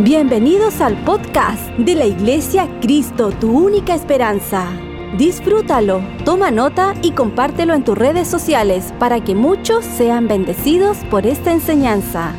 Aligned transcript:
Bienvenidos 0.00 0.80
al 0.80 0.96
podcast 1.04 1.70
de 1.78 1.94
la 1.94 2.04
Iglesia 2.04 2.68
Cristo, 2.82 3.30
tu 3.30 3.56
única 3.56 3.94
esperanza. 3.94 4.72
Disfrútalo, 5.16 6.02
toma 6.24 6.50
nota 6.50 6.94
y 7.00 7.12
compártelo 7.12 7.74
en 7.74 7.84
tus 7.84 7.96
redes 7.96 8.26
sociales 8.26 8.92
para 8.98 9.22
que 9.22 9.36
muchos 9.36 9.84
sean 9.84 10.26
bendecidos 10.26 10.98
por 11.12 11.26
esta 11.26 11.52
enseñanza. 11.52 12.32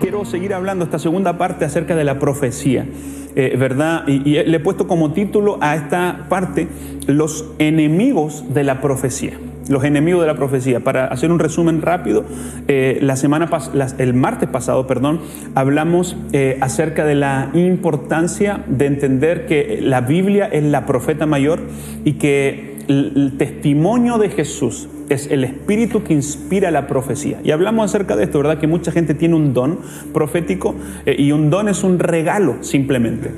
Quiero 0.00 0.24
seguir 0.24 0.54
hablando 0.54 0.84
esta 0.84 1.00
segunda 1.00 1.38
parte 1.38 1.64
acerca 1.64 1.96
de 1.96 2.04
la 2.04 2.20
profecía, 2.20 2.86
eh, 3.34 3.56
¿verdad? 3.58 4.06
Y, 4.06 4.22
y 4.22 4.44
le 4.44 4.56
he 4.56 4.60
puesto 4.60 4.86
como 4.86 5.12
título 5.12 5.58
a 5.60 5.74
esta 5.74 6.26
parte 6.28 6.68
los 7.08 7.46
enemigos 7.58 8.54
de 8.54 8.62
la 8.62 8.80
profecía 8.80 9.40
los 9.68 9.84
enemigos 9.84 10.20
de 10.20 10.26
la 10.26 10.36
profecía. 10.36 10.80
Para 10.80 11.06
hacer 11.06 11.30
un 11.30 11.38
resumen 11.38 11.82
rápido, 11.82 12.24
eh, 12.68 12.98
la 13.02 13.16
semana 13.16 13.48
el 13.98 14.14
martes 14.14 14.48
pasado, 14.48 14.86
perdón, 14.86 15.20
hablamos 15.54 16.16
eh, 16.32 16.58
acerca 16.60 17.04
de 17.04 17.14
la 17.14 17.50
importancia 17.54 18.64
de 18.66 18.86
entender 18.86 19.46
que 19.46 19.80
la 19.82 20.00
Biblia 20.00 20.46
es 20.46 20.64
la 20.64 20.86
profeta 20.86 21.26
mayor 21.26 21.60
y 22.04 22.14
que 22.14 22.74
el, 22.88 23.34
testimonio 23.38 24.18
de 24.18 24.30
Jesús 24.30 24.88
es 25.08 25.30
el 25.30 25.44
espíritu 25.44 26.02
que 26.02 26.14
inspira 26.14 26.70
la 26.70 26.86
profecía. 26.86 27.40
Y 27.44 27.50
hablamos 27.50 27.90
acerca 27.90 28.16
de 28.16 28.24
esto, 28.24 28.38
¿verdad? 28.38 28.58
Que 28.58 28.66
mucha 28.66 28.92
gente 28.92 29.14
tiene 29.14 29.34
un 29.34 29.52
don 29.52 29.80
profético 30.12 30.74
eh, 31.06 31.16
y 31.18 31.32
un 31.32 31.50
don 31.50 31.68
es 31.68 31.84
un 31.84 31.98
regalo 31.98 32.56
simplemente. 32.62 33.30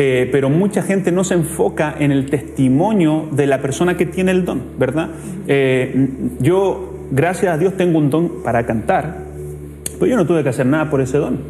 Eh, 0.00 0.28
pero 0.30 0.48
mucha 0.48 0.82
gente 0.82 1.10
no 1.10 1.24
se 1.24 1.34
enfoca 1.34 1.92
en 1.98 2.12
el 2.12 2.30
testimonio 2.30 3.26
de 3.32 3.48
la 3.48 3.60
persona 3.60 3.96
que 3.96 4.06
tiene 4.06 4.30
el 4.30 4.44
don, 4.44 4.62
¿verdad? 4.78 5.08
Eh, 5.48 6.08
yo, 6.38 6.94
gracias 7.10 7.52
a 7.52 7.58
Dios, 7.58 7.76
tengo 7.76 7.98
un 7.98 8.08
don 8.08 8.44
para 8.44 8.64
cantar, 8.64 9.24
pero 9.98 10.06
yo 10.06 10.16
no 10.16 10.24
tuve 10.24 10.44
que 10.44 10.50
hacer 10.50 10.66
nada 10.66 10.88
por 10.88 11.00
ese 11.00 11.18
don. 11.18 11.40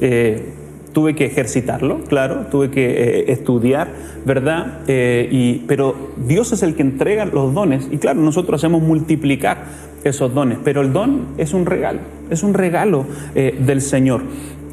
Eh, 0.00 0.46
tuve 0.94 1.14
que 1.14 1.26
ejercitarlo, 1.26 2.00
claro, 2.04 2.46
tuve 2.50 2.70
que 2.70 3.26
estudiar, 3.28 3.88
¿verdad? 4.24 4.80
y, 4.88 5.62
pero 5.68 5.94
Dios 6.26 6.50
es 6.52 6.64
el 6.64 6.74
que 6.74 6.82
entrega 6.82 7.26
los 7.26 7.54
dones 7.54 7.86
y 7.92 7.98
claro, 7.98 8.20
nosotros 8.20 8.60
hacemos 8.60 8.82
multiplicar 8.82 9.58
esos 10.02 10.34
dones, 10.34 10.58
pero 10.64 10.80
el 10.80 10.92
don 10.92 11.26
es 11.38 11.54
un 11.54 11.64
regalo, 11.64 12.00
es 12.28 12.42
un 12.42 12.54
regalo 12.54 13.06
del 13.34 13.80
Señor. 13.82 14.22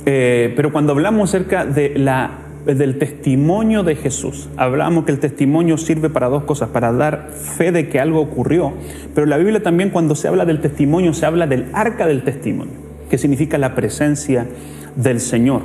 pero 0.04 0.72
cuando 0.72 0.94
hablamos 0.94 1.30
acerca 1.30 1.66
de 1.66 1.94
la 2.00 2.47
del 2.76 2.98
testimonio 2.98 3.84
de 3.84 3.96
Jesús. 3.96 4.50
Hablamos 4.58 5.06
que 5.06 5.12
el 5.12 5.20
testimonio 5.20 5.78
sirve 5.78 6.10
para 6.10 6.28
dos 6.28 6.44
cosas, 6.44 6.70
para 6.70 6.92
dar 6.92 7.30
fe 7.32 7.72
de 7.72 7.90
que 7.90 8.00
algo 8.00 8.20
ocurrió, 8.20 8.74
pero 9.16 9.26
la 9.28 9.38
Biblia 9.38 9.64
también 9.64 9.90
cuando 9.90 10.16
se 10.16 10.28
habla 10.28 10.46
del 10.46 10.62
testimonio 10.62 11.14
se 11.14 11.26
habla 11.26 11.48
del 11.48 11.68
arca 11.74 12.06
del 12.08 12.24
testimonio, 12.24 12.74
que 13.10 13.18
significa 13.18 13.58
la 13.58 13.76
presencia 13.76 14.48
del 14.96 15.20
Señor. 15.20 15.62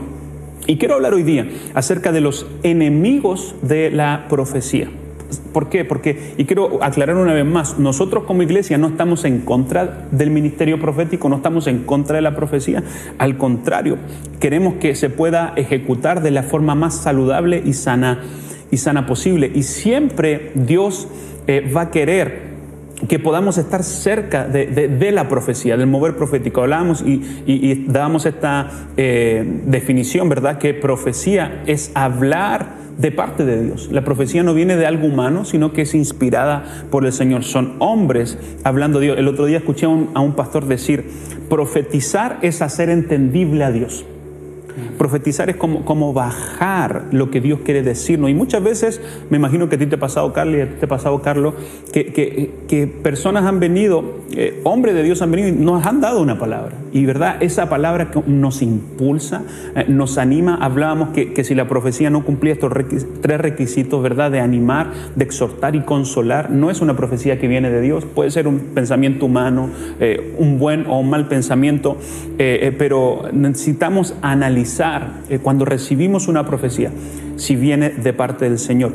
Y 0.66 0.78
quiero 0.78 0.94
hablar 0.94 1.14
hoy 1.14 1.24
día 1.24 1.48
acerca 1.74 2.12
de 2.12 2.20
los 2.20 2.46
enemigos 2.62 3.56
de 3.62 3.90
la 3.90 4.26
profecía. 4.28 4.88
¿Por 5.38 5.68
qué? 5.68 5.84
Porque, 5.84 6.34
y 6.36 6.44
quiero 6.44 6.82
aclarar 6.82 7.16
una 7.16 7.32
vez 7.32 7.44
más, 7.44 7.78
nosotros 7.78 8.24
como 8.24 8.42
iglesia 8.42 8.78
no 8.78 8.88
estamos 8.88 9.24
en 9.24 9.40
contra 9.40 10.06
del 10.10 10.30
ministerio 10.30 10.80
profético, 10.80 11.28
no 11.28 11.36
estamos 11.36 11.66
en 11.66 11.84
contra 11.84 12.16
de 12.16 12.22
la 12.22 12.34
profecía, 12.34 12.82
al 13.18 13.36
contrario, 13.36 13.98
queremos 14.40 14.74
que 14.74 14.94
se 14.94 15.10
pueda 15.10 15.52
ejecutar 15.56 16.22
de 16.22 16.30
la 16.30 16.42
forma 16.42 16.74
más 16.74 16.96
saludable 16.96 17.62
y 17.64 17.72
sana, 17.72 18.20
y 18.70 18.76
sana 18.76 19.06
posible. 19.06 19.50
Y 19.54 19.62
siempre 19.62 20.52
Dios 20.54 21.08
eh, 21.46 21.70
va 21.74 21.82
a 21.82 21.90
querer 21.90 22.51
que 23.08 23.18
podamos 23.18 23.58
estar 23.58 23.82
cerca 23.82 24.46
de, 24.46 25.10
la 25.12 25.28
profecía, 25.28 25.76
del 25.76 25.86
mover 25.86 26.16
profético. 26.16 26.62
Hablábamos 26.62 27.02
y, 27.02 27.84
dábamos 27.86 28.26
esta 28.26 28.70
eh, 28.96 29.60
definición, 29.66 30.28
¿verdad? 30.28 30.58
Que 30.58 30.74
profecía 30.74 31.62
es 31.66 31.90
hablar 31.94 32.82
de 32.98 33.10
parte 33.10 33.44
de 33.44 33.64
Dios. 33.64 33.88
La 33.90 34.04
profecía 34.04 34.42
no 34.42 34.54
viene 34.54 34.76
de 34.76 34.86
algo 34.86 35.06
humano, 35.06 35.44
sino 35.44 35.72
que 35.72 35.82
es 35.82 35.94
inspirada 35.94 36.64
por 36.90 37.04
el 37.04 37.12
Señor. 37.12 37.44
Son 37.44 37.74
hombres 37.78 38.38
hablando 38.64 39.00
de 39.00 39.06
Dios. 39.06 39.18
El 39.18 39.28
otro 39.28 39.46
día 39.46 39.58
escuché 39.58 39.86
a 39.86 39.88
un, 39.88 40.10
a 40.14 40.20
un 40.20 40.34
pastor 40.34 40.66
decir, 40.66 41.06
profetizar 41.48 42.38
es 42.42 42.62
hacer 42.62 42.90
entendible 42.90 43.64
a 43.64 43.70
Dios. 43.70 44.04
Profetizar 44.98 45.50
es 45.50 45.56
como, 45.56 45.84
como, 45.84 46.12
bajar 46.12 47.06
lo 47.12 47.30
que 47.30 47.40
Dios 47.40 47.60
quiere 47.64 47.82
decirnos. 47.82 48.30
Y 48.30 48.34
muchas 48.34 48.62
veces, 48.62 49.00
me 49.30 49.36
imagino 49.36 49.68
que 49.68 49.76
a 49.76 49.78
ti 49.78 49.86
te 49.86 49.96
ha 49.96 50.00
pasado, 50.00 50.32
Carlos, 50.32 50.56
y 50.58 50.60
a 50.62 50.68
ti 50.68 50.74
te 50.78 50.86
ha 50.86 50.88
pasado, 50.88 51.20
Carlos, 51.22 51.54
que, 51.92 52.12
que, 52.12 52.86
personas 52.86 53.44
han 53.44 53.60
venido, 53.60 54.20
eh, 54.32 54.60
hombres 54.64 54.94
de 54.94 55.02
Dios 55.02 55.20
han 55.22 55.30
venido 55.30 55.48
y 55.48 55.52
nos 55.52 55.84
han 55.86 56.00
dado 56.00 56.22
una 56.22 56.38
palabra. 56.38 56.76
Y 56.92 57.04
verdad, 57.04 57.42
esa 57.42 57.68
palabra 57.68 58.10
nos 58.26 58.62
impulsa, 58.62 59.42
eh, 59.74 59.84
nos 59.88 60.18
anima. 60.18 60.56
Hablábamos 60.60 61.10
que, 61.10 61.32
que, 61.32 61.44
si 61.44 61.54
la 61.54 61.68
profecía 61.68 62.10
no 62.10 62.24
cumplía 62.24 62.52
estos 62.52 62.72
tres 63.20 63.40
requisitos, 63.40 64.02
¿verdad? 64.02 64.30
De 64.30 64.40
animar, 64.40 64.90
de 65.16 65.24
exhortar 65.24 65.74
y 65.76 65.80
consolar, 65.80 66.50
no 66.50 66.70
es 66.70 66.80
una 66.80 66.96
profecía 66.96 67.38
que 67.38 67.48
viene 67.48 67.70
de 67.70 67.80
Dios. 67.80 68.04
Puede 68.04 68.30
ser 68.30 68.48
un 68.48 68.58
pensamiento 68.74 69.26
humano, 69.26 69.70
eh, 70.00 70.34
un 70.38 70.58
buen 70.58 70.86
o 70.86 70.98
un 70.98 71.10
mal 71.10 71.28
pensamiento, 71.28 71.96
pero 72.78 73.22
necesitamos 73.32 74.14
analizar 74.20 74.61
eh, 75.28 75.38
cuando 75.42 75.64
recibimos 75.64 76.28
una 76.28 76.46
profecía 76.46 76.90
si 77.36 77.56
viene 77.56 77.90
de 77.90 78.12
parte 78.12 78.48
del 78.48 78.58
Señor. 78.58 78.92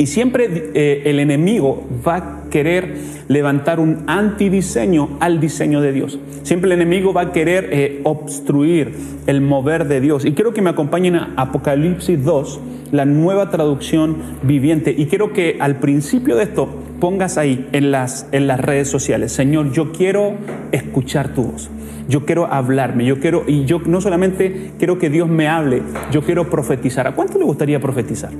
Y 0.00 0.06
siempre 0.06 0.70
eh, 0.72 1.02
el 1.04 1.20
enemigo 1.20 1.86
va 2.06 2.16
a 2.16 2.42
querer 2.48 2.96
levantar 3.28 3.80
un 3.80 4.04
antidiseño 4.06 5.18
al 5.20 5.40
diseño 5.40 5.82
de 5.82 5.92
Dios. 5.92 6.18
Siempre 6.42 6.72
el 6.72 6.80
enemigo 6.80 7.12
va 7.12 7.20
a 7.20 7.32
querer 7.32 7.68
eh, 7.70 8.00
obstruir 8.04 8.94
el 9.26 9.42
mover 9.42 9.86
de 9.88 10.00
Dios. 10.00 10.24
Y 10.24 10.32
quiero 10.32 10.54
que 10.54 10.62
me 10.62 10.70
acompañen 10.70 11.16
a 11.16 11.34
Apocalipsis 11.36 12.24
2, 12.24 12.60
la 12.92 13.04
nueva 13.04 13.50
traducción 13.50 14.16
viviente. 14.42 14.94
Y 14.96 15.04
quiero 15.04 15.34
que 15.34 15.58
al 15.60 15.80
principio 15.80 16.36
de 16.36 16.44
esto 16.44 16.68
pongas 17.00 17.38
ahí 17.38 17.68
en 17.72 17.90
las, 17.90 18.26
en 18.32 18.46
las 18.46 18.60
redes 18.60 18.88
sociales, 18.88 19.32
Señor, 19.32 19.72
yo 19.72 19.92
quiero 19.92 20.34
escuchar 20.72 21.34
tu 21.34 21.44
voz 21.44 21.70
yo 22.10 22.26
quiero 22.26 22.52
hablarme, 22.52 23.04
yo 23.06 23.20
quiero, 23.20 23.44
y 23.46 23.64
yo 23.64 23.80
no 23.86 24.00
solamente 24.00 24.72
quiero 24.78 24.98
que 24.98 25.08
Dios 25.08 25.28
me 25.28 25.46
hable, 25.46 25.82
yo 26.10 26.22
quiero 26.22 26.50
profetizar. 26.50 27.06
¿A 27.06 27.14
cuánto 27.14 27.38
le 27.38 27.44
gustaría 27.44 27.78
profetizar? 27.78 28.30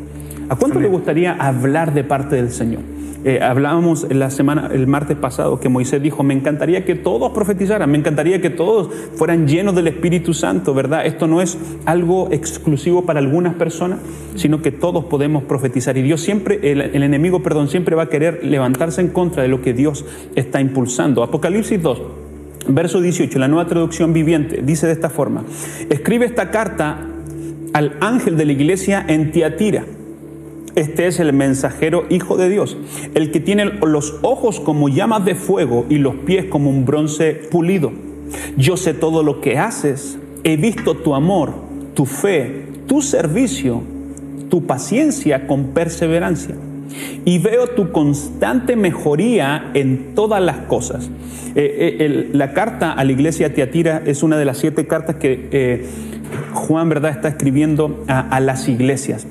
¿A 0.48 0.56
cuánto 0.56 0.80
le 0.80 0.88
gustaría 0.88 1.32
hablar 1.34 1.94
de 1.94 2.02
parte 2.02 2.34
del 2.34 2.50
Señor? 2.50 2.82
Eh, 3.22 3.40
hablábamos 3.42 4.06
la 4.10 4.30
semana, 4.30 4.70
el 4.72 4.86
martes 4.86 5.16
pasado, 5.16 5.60
que 5.60 5.68
Moisés 5.68 6.02
dijo, 6.02 6.22
me 6.22 6.32
encantaría 6.32 6.86
que 6.86 6.94
todos 6.94 7.32
profetizaran, 7.32 7.90
me 7.90 7.98
encantaría 7.98 8.40
que 8.40 8.48
todos 8.48 8.88
fueran 9.14 9.46
llenos 9.46 9.74
del 9.74 9.88
Espíritu 9.88 10.32
Santo, 10.32 10.72
¿verdad? 10.72 11.04
Esto 11.04 11.26
no 11.26 11.42
es 11.42 11.58
algo 11.84 12.28
exclusivo 12.30 13.04
para 13.04 13.20
algunas 13.20 13.54
personas, 13.56 13.98
sino 14.36 14.62
que 14.62 14.72
todos 14.72 15.04
podemos 15.04 15.42
profetizar. 15.42 15.98
Y 15.98 16.02
Dios 16.02 16.22
siempre, 16.22 16.72
el, 16.72 17.02
enemigo, 17.02 17.42
perdón, 17.42 17.68
siempre 17.68 17.94
va 17.94 18.04
a 18.04 18.08
querer 18.08 18.40
levantarse 18.42 19.02
en 19.02 19.08
contra 19.08 19.42
de 19.42 19.48
lo 19.48 19.60
que 19.60 19.74
Dios 19.74 20.06
está 20.34 20.60
impulsando. 20.62 21.22
Apocalipsis 21.22 21.82
2. 21.82 22.02
Verso 22.68 23.00
18, 23.00 23.38
la 23.38 23.48
nueva 23.48 23.66
traducción 23.66 24.12
viviente, 24.12 24.62
dice 24.62 24.86
de 24.86 24.92
esta 24.92 25.10
forma, 25.10 25.44
escribe 25.88 26.26
esta 26.26 26.50
carta 26.50 27.06
al 27.72 27.96
ángel 28.00 28.36
de 28.36 28.44
la 28.44 28.52
iglesia 28.52 29.04
en 29.06 29.30
Tiatira. 29.30 29.84
Este 30.76 31.06
es 31.06 31.20
el 31.20 31.32
mensajero 31.32 32.06
hijo 32.10 32.36
de 32.36 32.48
Dios, 32.48 32.76
el 33.14 33.30
que 33.30 33.40
tiene 33.40 33.64
los 33.64 34.18
ojos 34.22 34.60
como 34.60 34.88
llamas 34.88 35.24
de 35.24 35.34
fuego 35.34 35.86
y 35.88 35.98
los 35.98 36.14
pies 36.14 36.46
como 36.46 36.70
un 36.70 36.84
bronce 36.84 37.34
pulido. 37.34 37.92
Yo 38.56 38.76
sé 38.76 38.94
todo 38.94 39.22
lo 39.22 39.40
que 39.40 39.58
haces, 39.58 40.18
he 40.44 40.56
visto 40.56 40.94
tu 40.94 41.14
amor, 41.14 41.54
tu 41.94 42.06
fe, 42.06 42.66
tu 42.86 43.02
servicio, 43.02 43.82
tu 44.48 44.66
paciencia 44.66 45.46
con 45.46 45.68
perseverancia 45.68 46.54
y 47.24 47.38
veo 47.38 47.68
tu 47.68 47.92
constante 47.92 48.76
mejoría 48.76 49.70
en 49.74 50.14
todas 50.14 50.42
las 50.42 50.58
cosas. 50.58 51.10
Eh, 51.54 51.96
eh, 52.00 52.30
la 52.32 52.52
carta 52.52 52.92
a 52.92 53.04
la 53.04 53.12
iglesia 53.12 53.54
Tiatira 53.54 54.02
es 54.04 54.22
una 54.22 54.38
de 54.38 54.44
las 54.44 54.58
siete 54.58 54.86
cartas 54.86 55.16
que 55.16 55.48
eh, 55.50 55.86
Juan 56.52 56.88
¿verdad? 56.88 57.12
está 57.12 57.28
escribiendo 57.28 58.04
a, 58.08 58.40
las 58.40 58.68
iglesias. 58.68 59.26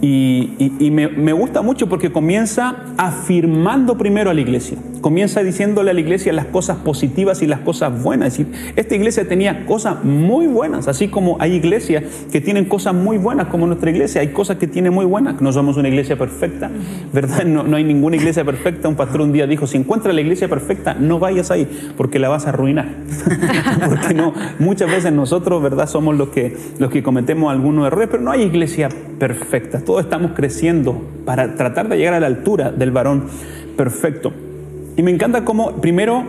Y, 0.00 0.90
me, 0.90 1.32
gusta 1.32 1.62
mucho 1.62 1.88
porque 1.88 2.12
comienza 2.12 2.76
afirmando 2.96 3.96
primero 3.96 4.30
a 4.30 4.34
la 4.34 4.40
iglesia 4.40 4.76
comienza 5.04 5.42
diciéndole 5.42 5.90
a 5.90 5.92
la 5.92 6.00
iglesia 6.00 6.32
las 6.32 6.46
cosas 6.46 6.78
positivas 6.78 7.42
y 7.42 7.46
las 7.46 7.60
cosas 7.60 8.02
buenas. 8.02 8.32
Decir, 8.32 8.46
esta 8.74 8.94
iglesia 8.94 9.28
tenía 9.28 9.66
cosas 9.66 10.02
muy 10.02 10.46
buenas, 10.46 10.88
así 10.88 11.08
como 11.08 11.36
hay 11.40 11.52
iglesias 11.56 12.04
que 12.32 12.40
tienen 12.40 12.64
cosas 12.64 12.94
muy 12.94 13.18
buenas, 13.18 13.48
como 13.48 13.66
nuestra 13.66 13.90
iglesia, 13.90 14.22
hay 14.22 14.28
cosas 14.28 14.56
que 14.56 14.66
tiene 14.66 14.90
muy 14.90 15.04
buenas, 15.04 15.42
no 15.42 15.52
somos 15.52 15.76
una 15.76 15.88
iglesia 15.88 16.16
perfecta, 16.16 16.70
¿verdad? 17.12 17.44
No, 17.44 17.64
no 17.64 17.76
hay 17.76 17.84
ninguna 17.84 18.16
iglesia 18.16 18.46
perfecta. 18.46 18.88
Un 18.88 18.94
pastor 18.94 19.20
un 19.20 19.34
día 19.34 19.46
dijo, 19.46 19.66
si 19.66 19.76
encuentras 19.76 20.14
la 20.14 20.22
iglesia 20.22 20.48
perfecta, 20.48 20.94
no 20.94 21.18
vayas 21.18 21.50
ahí, 21.50 21.68
porque 21.98 22.18
la 22.18 22.30
vas 22.30 22.46
a 22.46 22.48
arruinar. 22.48 22.88
porque 23.86 24.14
no, 24.14 24.32
muchas 24.58 24.90
veces 24.90 25.12
nosotros, 25.12 25.62
¿verdad? 25.62 25.86
Somos 25.86 26.16
los 26.16 26.30
que, 26.30 26.56
los 26.78 26.90
que 26.90 27.02
cometemos 27.02 27.52
algunos 27.52 27.86
errores, 27.86 28.08
pero 28.10 28.22
no 28.22 28.30
hay 28.30 28.40
iglesia 28.40 28.88
perfecta. 29.18 29.80
Todos 29.80 30.02
estamos 30.02 30.30
creciendo 30.34 31.02
para 31.26 31.56
tratar 31.56 31.90
de 31.90 31.98
llegar 31.98 32.14
a 32.14 32.20
la 32.20 32.26
altura 32.26 32.72
del 32.72 32.90
varón 32.90 33.24
perfecto. 33.76 34.32
Y 34.96 35.02
me 35.02 35.10
encanta 35.10 35.44
cómo 35.44 35.72
primero 35.76 36.24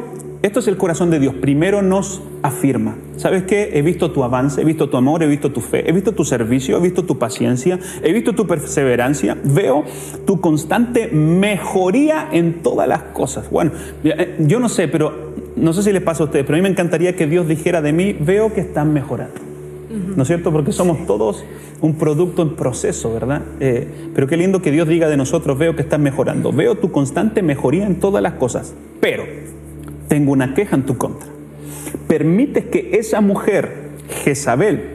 esto 0.46 0.60
es 0.60 0.68
el 0.68 0.78
corazón 0.78 1.10
de 1.10 1.20
Dios. 1.20 1.34
Primero 1.34 1.82
nos 1.82 2.22
afirma. 2.44 2.96
¿Sabes 3.18 3.46
qué? 3.46 3.72
He 3.74 3.82
visto 3.82 4.12
tu 4.12 4.24
avance, 4.24 4.62
he 4.62 4.64
visto 4.64 4.90
tu 4.90 4.96
amor, 4.96 5.24
he 5.24 5.28
visto 5.28 5.52
tu 5.52 5.60
fe, 5.60 5.90
he 5.90 5.92
visto 5.92 6.12
tu 6.12 6.24
servicio, 6.24 6.78
he 6.78 6.82
visto 6.82 7.04
tu 7.04 7.18
paciencia, 7.18 7.80
he 8.04 8.14
visto 8.14 8.36
tu 8.36 8.46
perseverancia. 8.46 9.36
Veo 9.44 9.84
tu 10.28 10.40
constante 10.42 11.08
mejoría 11.08 12.30
en 12.32 12.62
todas 12.62 12.88
las 12.88 13.02
cosas. 13.02 13.50
Bueno, 13.50 13.72
eh, 14.04 14.36
yo 14.40 14.60
no 14.60 14.70
sé, 14.70 14.88
pero 14.88 15.34
no 15.56 15.74
sé 15.74 15.82
si 15.82 15.92
les 15.92 16.04
pasa 16.04 16.22
a 16.22 16.26
ustedes, 16.28 16.46
pero 16.46 16.58
a 16.58 16.58
mí 16.58 16.62
me 16.62 16.70
encantaría 16.70 17.16
que 17.16 17.26
Dios 17.26 17.48
dijera 17.48 17.82
de 17.82 17.94
mí, 17.94 18.14
veo 18.14 18.54
que 18.54 18.62
están 18.62 18.94
mejorando. 18.94 19.45
¿No 20.16 20.24
es 20.24 20.28
cierto? 20.28 20.52
Porque 20.52 20.72
somos 20.72 21.06
todos 21.08 21.44
un 21.82 21.96
producto 21.96 22.42
en 22.42 22.56
proceso, 22.56 23.14
¿verdad? 23.14 23.42
Eh, 23.60 23.88
pero 24.14 24.28
qué 24.28 24.38
lindo 24.38 24.62
que 24.62 24.72
Dios 24.72 24.88
diga 24.88 25.08
de 25.08 25.18
nosotros, 25.18 25.58
veo 25.58 25.76
que 25.76 25.82
están 25.82 26.02
mejorando, 26.02 26.52
veo 26.52 26.76
tu 26.76 26.92
constante 26.92 27.42
mejoría 27.42 27.86
en 27.86 28.00
todas 28.00 28.22
las 28.22 28.34
cosas, 28.34 28.74
pero 29.00 29.24
tengo 30.08 30.32
una 30.32 30.54
queja 30.54 30.76
en 30.76 30.84
tu 30.84 30.98
contra. 30.98 31.28
Permites 32.08 32.66
que 32.66 32.92
esa 32.94 33.22
mujer, 33.22 33.90
Jezabel, 34.24 34.95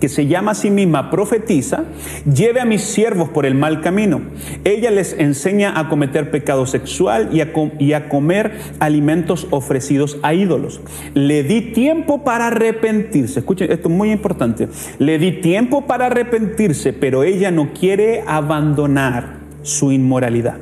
que 0.00 0.08
se 0.08 0.26
llama 0.26 0.52
a 0.52 0.54
sí 0.54 0.70
misma 0.70 1.10
profetiza, 1.10 1.84
lleve 2.32 2.60
a 2.60 2.64
mis 2.64 2.82
siervos 2.82 3.28
por 3.28 3.46
el 3.46 3.54
mal 3.54 3.80
camino. 3.80 4.20
Ella 4.64 4.90
les 4.90 5.12
enseña 5.18 5.78
a 5.78 5.88
cometer 5.88 6.30
pecado 6.30 6.66
sexual 6.66 7.30
y 7.32 7.92
a, 7.92 8.08
comer 8.08 8.52
alimentos 8.78 9.46
ofrecidos 9.50 10.18
a 10.22 10.34
ídolos. 10.34 10.80
Le 11.14 11.42
di 11.42 11.72
tiempo 11.72 12.24
para 12.24 12.48
arrepentirse. 12.48 13.40
Escuchen, 13.40 13.70
esto 13.70 13.88
es 13.88 13.94
muy 13.94 14.10
importante. 14.10 14.68
Le 14.98 15.18
di 15.18 15.32
tiempo 15.32 15.86
para 15.86 16.06
arrepentirse, 16.06 16.92
pero 16.92 17.22
ella 17.22 17.50
no 17.50 17.72
quiere 17.72 18.22
abandonar 18.26 19.38
su 19.62 19.92
inmoralidad. 19.92 20.56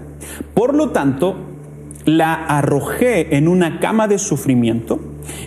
Por 0.55 0.75
lo 0.75 0.91
tanto, 0.91 1.54
la 2.05 2.35
arrojé 2.35 3.37
en 3.37 3.49
una 3.49 3.81
cama 3.81 4.09
de 4.09 4.19
sufrimiento 4.19 5.01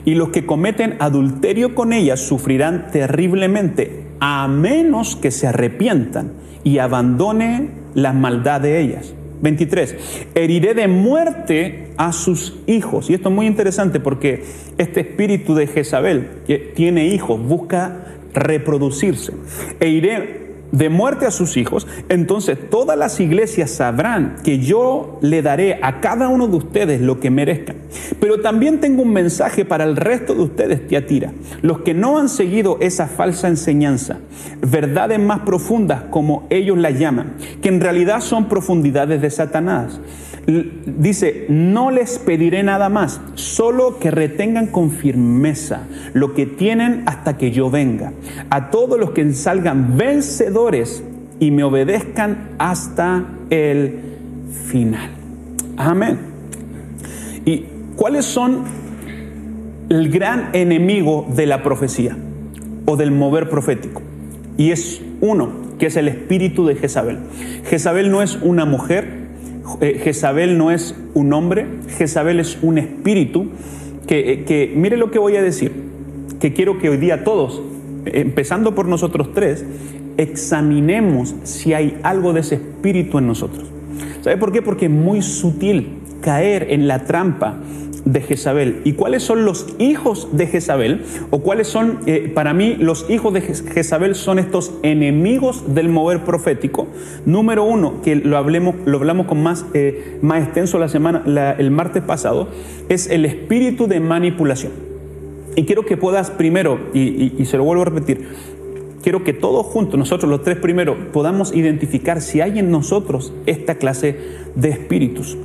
y 0.06 0.16
los 0.16 0.30
que 0.30 0.46
cometen 0.46 0.96
adulterio 1.00 1.76
con 1.76 1.94
ella 1.94 2.18
sufrirán 2.18 2.92
terriblemente, 2.92 4.06
a 4.20 4.48
menos 4.48 5.16
que 5.16 5.32
se 5.32 5.48
arrepientan 5.48 6.32
y 6.64 6.80
abandonen 6.80 7.72
la 7.94 8.14
maldad 8.14 8.62
de 8.62 8.82
ellas. 8.82 9.14
23. 9.42 9.96
Heriré 10.34 10.74
de 10.74 10.88
muerte 10.88 11.90
a 11.98 12.12
sus 12.12 12.58
hijos. 12.66 13.10
Y 13.10 13.14
esto 13.14 13.30
es 13.30 13.36
muy 13.36 13.46
interesante 13.46 14.00
porque 14.00 14.44
este 14.78 15.02
espíritu 15.02 15.54
de 15.54 15.68
Jezabel, 15.68 16.30
que 16.48 16.58
tiene 16.58 17.08
hijos, 17.08 17.40
busca 17.40 18.06
reproducirse. 18.34 19.34
E 19.80 19.90
iré 19.90 20.47
de 20.72 20.90
muerte 20.90 21.26
a 21.26 21.32
sus 21.32 21.58
hijos, 21.58 21.88
entonces 22.10 22.70
todas 22.70 22.98
las 22.98 23.20
iglesias 23.20 23.72
sabrán 23.72 24.36
que 24.44 24.60
yo 24.60 25.20
le 25.22 25.42
daré 25.42 25.80
a 25.82 26.02
cada 26.02 26.28
uno 26.28 26.48
de 26.48 26.58
ustedes 26.58 27.02
lo 27.02 27.20
que 27.20 27.30
merezcan. 27.30 27.78
Pero 28.20 28.42
también 28.42 28.80
tengo 28.80 29.04
un 29.04 29.14
mensaje 29.14 29.66
para 29.66 29.84
el 29.84 29.96
resto 29.96 30.34
de 30.34 30.42
ustedes, 30.42 30.88
Tiatira, 30.88 31.32
los 31.62 31.80
que 31.80 31.94
no 31.94 32.18
han 32.18 32.30
seguido 32.30 32.78
esa 32.82 33.08
falsa 33.08 33.48
enseñanza, 33.48 34.18
verdades 34.62 35.20
más 35.20 35.40
profundas 35.40 36.04
como 36.10 36.48
ellos 36.50 36.78
las 36.78 36.98
llaman, 37.00 37.34
que 37.62 37.70
en 37.70 37.82
realidad 37.82 38.22
son 38.22 38.50
profundidades 38.50 39.22
de 39.22 39.30
Satanás 39.30 40.00
dice, 40.48 41.46
no 41.50 41.92
les 41.92 42.20
pediré 42.20 42.64
nada 42.64 42.88
más, 42.88 43.20
solo 43.36 44.00
que 44.00 44.12
retengan 44.12 44.68
con 44.68 44.92
firmeza 44.92 45.82
lo 46.14 46.34
que 46.34 46.46
tienen 46.46 47.04
hasta 47.06 47.38
que 47.38 47.52
yo 47.52 47.70
venga. 47.70 48.14
A 48.50 48.70
todos 48.70 48.98
los 48.98 49.12
que 49.12 49.34
salgan 49.34 49.98
vencedores 49.98 50.57
y 51.40 51.52
me 51.52 51.64
obedezcan 51.64 52.56
hasta 52.58 53.26
el 53.52 54.00
final. 54.66 55.12
Amén. 55.78 56.18
¿Y 57.46 57.66
cuáles 57.96 58.26
son 58.26 58.64
el 59.90 60.10
gran 60.10 60.50
enemigo 60.54 61.28
de 61.30 61.46
la 61.46 61.62
profecía 61.62 62.18
o 62.86 62.98
del 62.98 63.12
mover 63.12 63.50
profético? 63.50 64.02
Y 64.58 64.72
es 64.72 65.00
uno, 65.22 65.52
que 65.78 65.86
es 65.86 65.96
el 65.96 66.08
espíritu 66.08 66.66
de 66.66 66.74
Jezabel. 66.74 67.20
Jezabel 67.66 68.10
no 68.10 68.24
es 68.24 68.40
una 68.42 68.66
mujer, 68.66 69.28
eh, 69.80 70.02
Jezabel 70.04 70.58
no 70.58 70.72
es 70.72 70.96
un 71.14 71.34
hombre, 71.34 71.68
Jezabel 72.00 72.40
es 72.40 72.58
un 72.64 72.80
espíritu 72.80 73.52
que, 74.08 74.34
eh, 74.34 74.44
que, 74.44 74.74
mire 74.76 74.98
lo 74.98 75.12
que 75.12 75.20
voy 75.20 75.36
a 75.36 75.44
decir, 75.44 75.72
que 76.40 76.52
quiero 76.54 76.80
que 76.80 76.90
hoy 76.90 76.98
día 76.98 77.24
todos, 77.24 77.62
empezando 78.06 78.74
por 78.74 78.88
nosotros 78.88 79.34
tres, 79.36 79.64
examinemos 80.18 81.36
si 81.44 81.74
hay 81.74 81.98
algo 82.04 82.34
de 82.34 82.42
ese 82.42 82.56
espíritu 82.56 83.18
en 83.20 83.28
nosotros. 83.28 83.66
¿Sabe 84.22 84.38
por 84.38 84.52
qué? 84.52 84.62
Porque 84.62 84.86
es 84.86 84.92
muy 84.92 85.22
sutil 85.22 86.00
caer 86.22 86.68
en 86.72 86.88
la 86.88 87.06
trampa 87.06 87.58
de 88.08 88.22
Jezabel. 88.22 88.82
¿Y 88.86 88.94
cuáles 88.94 89.24
son 89.24 89.44
los 89.46 89.68
hijos 89.80 90.30
de 90.32 90.48
Jezabel? 90.48 91.04
O 91.30 91.40
cuáles 91.40 91.68
son, 91.68 92.00
eh, 92.06 92.32
para 92.34 92.54
mí, 92.54 92.76
los 92.80 93.10
hijos 93.10 93.34
de 93.34 93.42
Jezabel 93.42 94.16
son 94.16 94.40
estos 94.40 94.74
enemigos 94.82 95.74
del 95.76 95.90
mover 95.90 96.24
profético. 96.24 96.88
Número 97.26 97.64
uno, 97.64 98.02
que 98.02 98.16
lo, 98.16 98.38
hablemos, 98.38 98.76
lo 98.86 98.98
hablamos 98.98 99.28
con 99.28 99.44
más, 99.44 99.66
eh, 99.74 100.18
más 100.22 100.44
extenso 100.44 100.80
la 100.80 100.88
semana, 100.88 101.24
el 101.58 101.72
martes 101.72 102.02
pasado, 102.02 102.48
es 102.88 103.10
el 103.10 103.26
espíritu 103.26 103.88
de 103.88 104.00
manipulación. 104.00 104.72
Y 105.56 105.66
quiero 105.66 105.86
que 105.86 105.98
puedas 105.98 106.30
primero, 106.30 106.80
y, 106.94 107.34
y 107.38 107.46
se 107.46 107.58
lo 107.58 107.64
vuelvo 107.64 107.82
a 107.82 107.86
repetir, 107.86 108.28
quiero 109.08 109.24
que 109.24 109.32
todos 109.32 109.66
juntos, 109.68 109.98
nosotros 109.98 110.30
los 110.30 110.44
tres 110.44 110.58
primeros, 110.58 110.98
podamos 111.14 111.56
identificar 111.56 112.22
si 112.22 112.42
hay 112.42 112.60
en 112.60 112.70
nosotros 112.70 113.32
esta 113.46 113.76
clase 113.76 114.20
de 114.56 114.68
espíritus. 114.68 115.38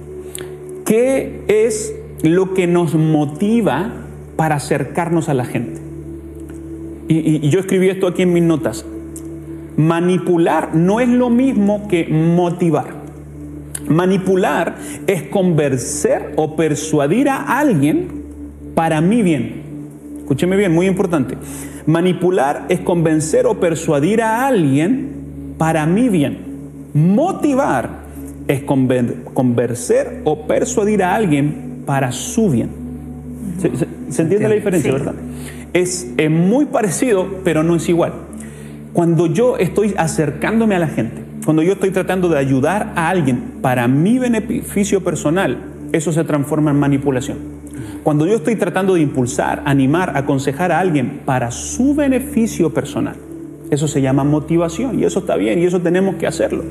¿Qué 0.84 1.44
es 1.46 1.94
lo 2.22 2.54
que 2.54 2.66
nos 2.66 2.96
motiva 2.96 3.92
para 4.34 4.56
acercarnos 4.56 5.28
a 5.28 5.34
la 5.34 5.44
gente. 5.44 5.80
Y, 7.06 7.48
yo 7.50 7.60
escribí 7.60 7.88
esto 7.88 8.08
aquí 8.08 8.22
en 8.22 8.32
mis 8.32 8.42
notas. 8.42 8.84
Manipular 9.76 10.74
no 10.74 10.98
es 10.98 11.08
lo 11.08 11.30
mismo 11.30 11.86
que 11.86 12.08
motivar. 12.08 13.02
Manipular 13.88 14.74
es 15.06 15.22
convencer 15.24 16.32
o 16.34 16.56
persuadir 16.56 17.28
a 17.28 17.58
alguien 17.58 18.08
para 18.74 19.00
mi 19.00 19.22
bien. 19.22 19.62
Escúcheme 20.18 20.56
bien, 20.56 20.72
muy 20.72 20.86
importante. 20.86 21.36
Manipular 21.86 22.66
es 22.68 22.80
convencer 22.80 23.46
o 23.46 23.58
persuadir 23.58 24.22
a 24.22 24.46
alguien 24.46 25.54
para 25.58 25.86
mi 25.86 26.08
bien. 26.08 26.38
Motivar 26.94 28.02
es 28.48 28.62
convencer 28.62 30.20
o 30.24 30.46
persuadir 30.46 31.02
a 31.02 31.14
alguien 31.14 31.82
para 31.86 32.12
su 32.12 32.50
bien. 32.50 32.70
¿Se, 33.58 34.22
entiende 34.22 34.48
la 34.48 34.54
diferencia, 34.54 34.92
verdad? 34.92 35.14
Es, 35.72 36.14
muy 36.30 36.66
parecido, 36.66 37.26
pero 37.44 37.62
no 37.62 37.76
es 37.76 37.88
igual. 37.88 38.12
Cuando 38.92 39.26
yo 39.26 39.56
estoy 39.56 39.94
acercándome 39.96 40.74
a 40.74 40.78
la 40.78 40.88
gente, 40.88 41.22
cuando 41.44 41.62
yo 41.62 41.72
estoy 41.72 41.90
tratando 41.90 42.28
de 42.28 42.38
ayudar 42.38 42.92
a 42.94 43.08
alguien 43.08 43.54
para 43.62 43.88
mi 43.88 44.18
beneficio 44.18 45.02
personal, 45.02 45.58
eso 45.92 46.12
se 46.12 46.24
transforma 46.24 46.70
en 46.70 46.78
manipulación. 46.78 47.51
Cuando 48.02 48.26
yo 48.26 48.34
estoy 48.34 48.56
tratando 48.56 48.94
de 48.94 49.00
impulsar, 49.00 49.62
animar, 49.64 50.16
aconsejar 50.16 50.72
a 50.72 50.80
alguien 50.80 51.22
para 51.24 51.50
su 51.50 51.94
beneficio 51.94 52.72
personal, 52.74 53.16
eso 53.70 53.88
se 53.88 54.02
llama 54.02 54.24
motivación 54.24 54.98
y 54.98 55.04
eso 55.04 55.20
está 55.20 55.36
bien 55.36 55.58
y 55.58 55.64
eso 55.64 55.80
tenemos 55.80 56.16
que 56.16 56.26
hacerlo. 56.26 56.64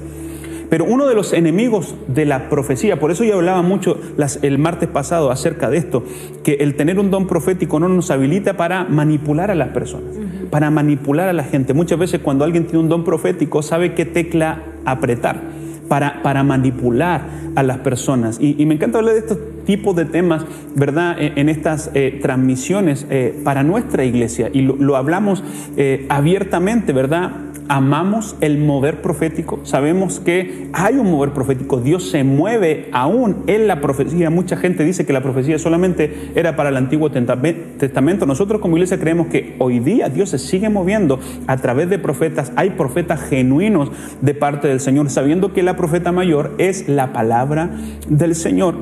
Pero 0.70 0.86
uno 0.86 1.08
de 1.08 1.16
los 1.16 1.34
enemigos 1.34 1.96
de 2.08 2.26
la 2.26 2.48
profecía, 2.48 2.98
por 2.98 3.12
eso 3.12 3.26
yo 3.26 3.36
hablaba 3.36 3.62
mucho 3.62 4.00
el 4.42 4.58
martes 4.58 4.88
pasado 4.88 5.30
acerca 5.30 5.70
de 5.70 5.78
esto, 5.78 6.04
que 6.44 6.54
el 6.62 6.76
tener 6.76 6.98
un 6.98 7.12
don 7.12 7.28
profético 7.28 7.80
no 7.80 7.90
nos 7.90 8.10
habilita 8.10 8.56
para 8.56 8.86
manipular 8.86 9.52
a 9.52 9.56
las 9.56 9.70
personas, 9.70 10.16
para 10.50 10.70
manipular 10.72 11.28
a 11.28 11.34
la 11.34 11.44
gente. 11.44 11.74
Muchas 11.74 12.00
veces 12.00 12.22
cuando 12.22 12.46
alguien 12.46 12.68
tiene 12.68 12.80
un 12.80 12.88
don 12.88 13.04
profético 13.04 13.62
sabe 13.62 13.96
qué 13.96 14.06
tecla 14.06 14.64
apretar 14.86 15.61
para, 15.92 16.44
manipular 16.46 17.28
a 17.54 17.64
las 17.64 17.80
personas. 17.80 18.38
Y, 18.40 18.66
me 18.66 18.76
encanta 18.76 19.00
hablar 19.00 19.14
de 19.14 19.20
estos 19.20 19.38
tipos 19.66 19.94
de 19.94 20.06
temas, 20.06 20.46
¿verdad?, 20.74 21.18
e, 21.20 21.34
en, 21.36 21.50
estas 21.50 21.92
eh, 21.94 22.18
transmisiones 22.22 23.06
eh, 23.10 23.38
para 23.44 23.64
nuestra 23.64 24.06
iglesia. 24.06 24.50
Y 24.54 24.62
lo, 24.62 24.96
hablamos 24.96 25.44
eh, 25.76 26.06
abiertamente, 26.08 26.94
¿verdad? 26.94 27.32
Amamos 27.68 28.36
el 28.42 28.58
mover 28.58 29.02
profético, 29.02 29.60
sabemos 29.64 30.20
que 30.20 30.70
hay 30.74 30.96
un 30.96 31.10
mover 31.10 31.32
profético, 31.32 31.80
Dios 31.80 32.10
se 32.10 32.24
mueve 32.24 32.90
aún 32.92 33.44
en 33.48 33.68
la 33.68 33.82
profecía. 33.82 34.30
Mucha 34.30 34.58
gente 34.58 34.84
dice 34.84 35.06
que 35.06 35.14
la 35.14 35.22
profecía 35.22 35.58
solamente 35.60 36.32
era 36.36 36.56
para 36.56 36.70
el 36.70 36.78
Antiguo 36.78 37.12
Testamento. 37.12 38.26
Nosotros 38.26 38.62
como 38.62 38.78
iglesia 38.78 39.00
creemos 39.00 39.28
que 39.28 39.56
hoy 39.60 39.80
día 39.80 40.10
Dios 40.10 40.30
se 40.30 40.40
sigue 40.40 40.70
moviendo 40.70 41.20
a 41.48 41.58
través 41.58 41.90
de 41.90 42.00
profetas. 42.00 42.52
Hay 42.56 42.72
profetas 42.72 43.22
genuinos 43.22 43.92
de 44.22 44.34
parte 44.34 44.68
del 44.68 44.80
Señor, 44.80 45.10
sabiendo 45.10 45.54
que 45.54 45.64
la 45.64 45.76
profeta 45.76 46.12
mayor 46.12 46.54
es 46.58 46.88
la 46.88 47.14
palabra 47.14 47.72
del 48.08 48.36
Señor. 48.36 48.76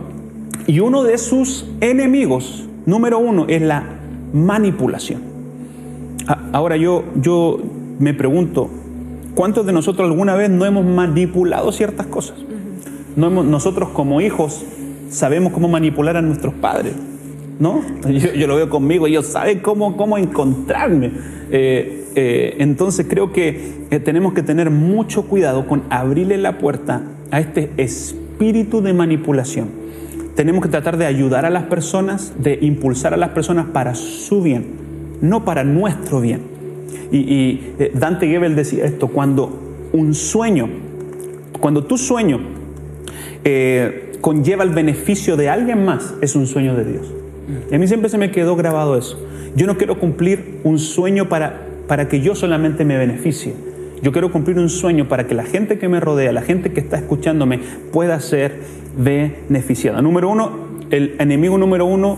Y 0.68 0.80
uno 0.80 1.04
de 1.04 1.18
sus 1.18 1.68
enemigos, 1.82 2.68
número 2.86 3.20
uno, 3.20 3.46
es 3.48 3.62
la 3.62 3.84
manipulación. 4.34 5.22
Ahora 6.52 6.78
yo, 6.78 7.06
yo 7.16 7.60
me 8.00 8.14
pregunto, 8.14 8.70
¿cuántos 9.36 9.66
de 9.66 9.74
nosotros 9.74 10.10
alguna 10.10 10.36
vez 10.36 10.50
no 10.50 10.66
hemos 10.66 10.86
manipulado 10.86 11.72
ciertas 11.72 12.08
cosas? 12.08 12.38
No 13.16 13.30
nosotros 13.30 13.90
como 13.90 14.22
hijos 14.22 14.66
sabemos 15.10 15.54
cómo 15.54 15.68
manipular 15.68 16.18
a 16.18 16.22
nuestros 16.22 16.54
padres. 16.56 16.94
¿no? 17.60 17.84
Yo, 18.10 18.48
lo 18.48 18.56
veo 18.56 18.70
conmigo, 18.70 19.06
ellos 19.06 19.26
saben 19.28 19.60
cómo, 19.60 19.98
cómo 19.98 20.18
encontrarme. 20.18 21.12
Eh, 21.52 22.06
eh, 22.16 22.56
entonces 22.60 23.06
creo 23.10 23.34
que 23.34 23.86
eh, 23.92 24.00
tenemos 24.00 24.34
que 24.34 24.42
tener 24.42 24.70
mucho 24.70 25.24
cuidado 25.24 25.68
con 25.68 25.84
abrirle 25.90 26.38
la 26.38 26.58
puerta 26.58 27.04
a 27.32 27.40
este 27.40 27.70
espíritu 27.78 28.82
de 28.82 28.94
manipulación. 28.94 29.68
Tenemos 30.36 30.64
que 30.64 30.70
tratar 30.70 30.96
de 30.96 31.06
ayudar 31.06 31.46
a 31.46 31.50
las 31.50 31.64
personas, 31.64 32.34
de 32.42 32.58
impulsar 32.62 33.14
a 33.14 33.18
las 33.18 33.32
personas 33.32 33.66
para 33.74 33.94
su 33.94 34.42
bien, 34.42 34.68
no 35.22 35.44
para 35.44 35.66
nuestro 35.66 36.22
bien. 36.22 36.59
Y, 37.12 37.62
Dante 37.94 38.28
Gebel 38.28 38.56
decía 38.56 38.86
esto, 38.86 39.08
cuando 39.08 39.60
un 39.94 40.14
sueño, 40.14 40.70
cuando 41.60 41.84
tu 41.86 41.98
sueño 41.98 42.40
conlleva 44.22 44.64
el 44.64 44.70
beneficio 44.72 45.38
de 45.38 45.50
alguien 45.50 45.86
más, 45.86 46.14
es 46.22 46.36
un 46.36 46.48
sueño 46.48 46.76
de 46.76 46.86
Dios. 46.86 47.14
Y 47.72 47.76
a 47.76 47.80
mí 47.80 47.88
siempre 47.88 48.10
se 48.10 48.18
me 48.18 48.32
quedó 48.32 48.56
grabado 48.56 48.98
eso. 48.98 49.20
Yo 49.56 49.66
no 49.66 49.78
quiero 49.78 50.00
cumplir 50.00 50.60
un 50.64 50.78
sueño 50.78 51.30
para, 51.30 51.66
para 51.88 52.08
que 52.08 52.22
yo 52.22 52.36
solamente 52.36 52.86
me 52.86 52.98
beneficie. 52.98 53.54
Yo 54.02 54.12
quiero 54.12 54.32
cumplir 54.32 54.58
un 54.58 54.70
sueño 54.70 55.08
para 55.08 55.28
que 55.28 55.36
la 55.36 55.44
gente 55.44 55.78
que 55.78 55.90
me 55.90 56.00
rodea, 56.00 56.32
la 56.32 56.42
gente 56.42 56.72
que 56.72 56.80
está 56.80 56.98
escuchándome, 56.98 57.60
pueda 57.92 58.20
ser 58.20 58.60
beneficiada. 58.98 60.02
Número 60.02 60.30
uno, 60.30 60.52
el 60.92 61.16
enemigo 61.20 61.58
número 61.58 61.86
uno 61.86 62.18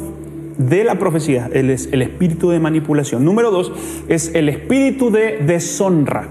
de 0.58 0.84
la 0.84 1.00
profecía 1.00 1.50
es 1.53 1.89
el 1.91 2.01
espíritu 2.01 2.50
de 2.50 2.60
manipulación. 2.60 3.25
Número 3.25 3.51
dos, 3.51 3.72
es 4.08 4.34
el 4.36 4.50
espíritu 4.50 5.12
de 5.12 5.39
deshonra. 5.46 6.27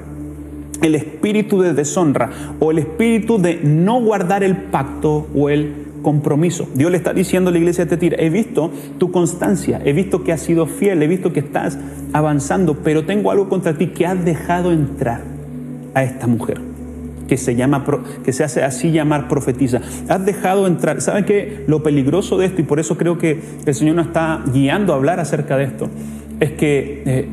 El 0.83 0.95
espíritu 0.95 1.61
de 1.61 1.75
deshonra 1.75 2.31
o 2.59 2.71
el 2.71 2.79
espíritu 2.79 3.39
de 3.39 3.61
no 3.63 4.01
guardar 4.01 4.43
el 4.43 4.57
pacto 4.57 5.27
o 5.35 5.51
el 5.51 5.75
compromiso. 6.03 6.67
Dios 6.75 6.91
le 6.91 6.97
está 6.97 7.13
diciendo 7.13 7.51
a 7.51 7.53
la 7.53 7.59
iglesia 7.59 7.85
de 7.85 7.97
Tira, 7.99 8.17
he 8.19 8.31
visto 8.31 8.71
tu 8.99 9.11
constancia, 9.11 9.83
he 9.85 9.93
visto 9.93 10.25
que 10.25 10.33
has 10.33 10.41
sido 10.41 10.67
fiel, 10.67 11.03
he 11.03 11.07
visto 11.07 11.35
que 11.35 11.41
estás 11.41 11.79
avanzando, 12.15 12.79
pero 12.83 13.05
tengo 13.05 13.31
algo 13.31 13.51
contra 13.51 13.77
ti 13.77 13.89
que 13.89 14.07
has 14.07 14.25
dejado 14.25 14.73
entrar 14.73 15.21
a 15.93 16.03
esta 16.03 16.27
mujer 16.27 16.70
que 17.31 17.37
se 17.37 17.55
llama 17.55 17.85
que 18.25 18.33
se 18.33 18.43
hace 18.43 18.65
así 18.65 18.91
llamar 18.91 19.29
profetiza. 19.29 19.81
Has 20.09 20.27
dejado 20.27 20.67
entrar. 20.67 21.01
¿Saben 21.01 21.25
qué? 21.25 21.63
Lo 21.69 21.81
peligroso 21.81 22.37
de 22.39 22.47
esto 22.47 22.61
y 22.61 22.65
por 22.65 22.81
eso 22.81 22.99
creo 22.99 23.19
que 23.19 23.41
el 23.65 23.73
Señor 23.73 23.95
nos 23.95 24.09
está 24.09 24.43
guiando 24.53 24.93
a 24.93 24.97
hablar 24.97 25.21
acerca 25.21 25.57
de 25.57 25.63
esto 25.63 25.89
es 26.41 26.51
que 26.53 27.05
eh, 27.07 27.29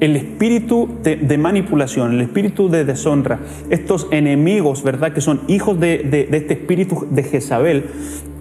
el 0.00 0.16
espíritu 0.16 0.90
de, 1.02 1.38
manipulación, 1.38 2.12
el 2.12 2.20
espíritu 2.20 2.68
de 2.68 2.84
deshonra, 2.84 3.38
estos 3.70 4.08
enemigos, 4.10 4.82
¿verdad? 4.82 5.14
Que 5.14 5.22
son 5.22 5.40
hijos 5.48 5.80
de, 5.80 6.28
este 6.30 6.52
espíritu 6.52 7.06
de 7.10 7.22
Jezabel, 7.22 7.84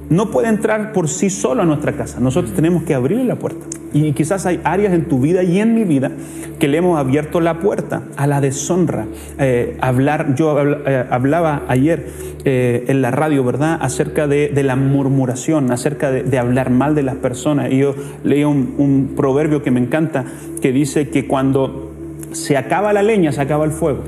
no 0.09 0.31
puede 0.31 0.49
entrar 0.49 0.91
por 0.93 1.09
sí 1.09 1.29
solo 1.29 1.63
a 1.63 1.65
nuestra 1.65 1.93
casa. 1.93 2.19
Nosotros 2.19 2.53
tenemos 2.53 2.83
que 2.83 2.93
abrirle 2.93 3.25
la 3.25 3.35
puerta. 3.35 3.65
Y 3.93 4.11
quizás 4.13 4.45
hay 4.45 4.59
áreas 4.63 4.93
en 4.93 5.05
tu 5.05 5.19
vida 5.19 5.43
y 5.43 5.59
en 5.59 5.75
mi 5.75 5.83
vida 5.83 6.11
que 6.59 6.67
le 6.67 6.77
hemos 6.77 6.97
abierto 6.97 7.39
la 7.41 7.59
puerta 7.59 8.03
a 8.17 8.25
la 8.25 8.41
deshonra. 8.41 9.05
Eh, 9.37 9.77
hablar, 9.81 10.33
yo 10.35 10.57
eh, 10.59 11.05
hablaba 11.09 11.63
ayer 11.67 12.07
eh, 12.43 12.85
en 12.87 13.01
la 13.01 13.11
radio, 13.11 13.43
¿verdad?, 13.43 13.77
acerca 13.81 14.27
de, 14.27 14.51
la 14.63 14.75
murmuración, 14.75 15.71
acerca 15.71 16.09
de, 16.11 16.39
hablar 16.39 16.71
mal 16.71 16.95
de 16.95 17.03
las 17.03 17.15
personas. 17.15 17.71
Y 17.71 17.77
yo 17.79 17.95
leía 18.23 18.47
un, 18.47 19.13
proverbio 19.15 19.61
que 19.61 19.69
me 19.69 19.79
encanta 19.79 20.25
que 20.61 20.71
dice 20.71 21.09
que 21.09 21.27
cuando 21.27 21.91
se 22.31 22.57
acaba 22.57 22.93
la 22.93 23.03
leña, 23.03 23.31
se 23.31 23.41
acaba 23.41 23.65
el 23.65 23.71
fuego. 23.71 24.03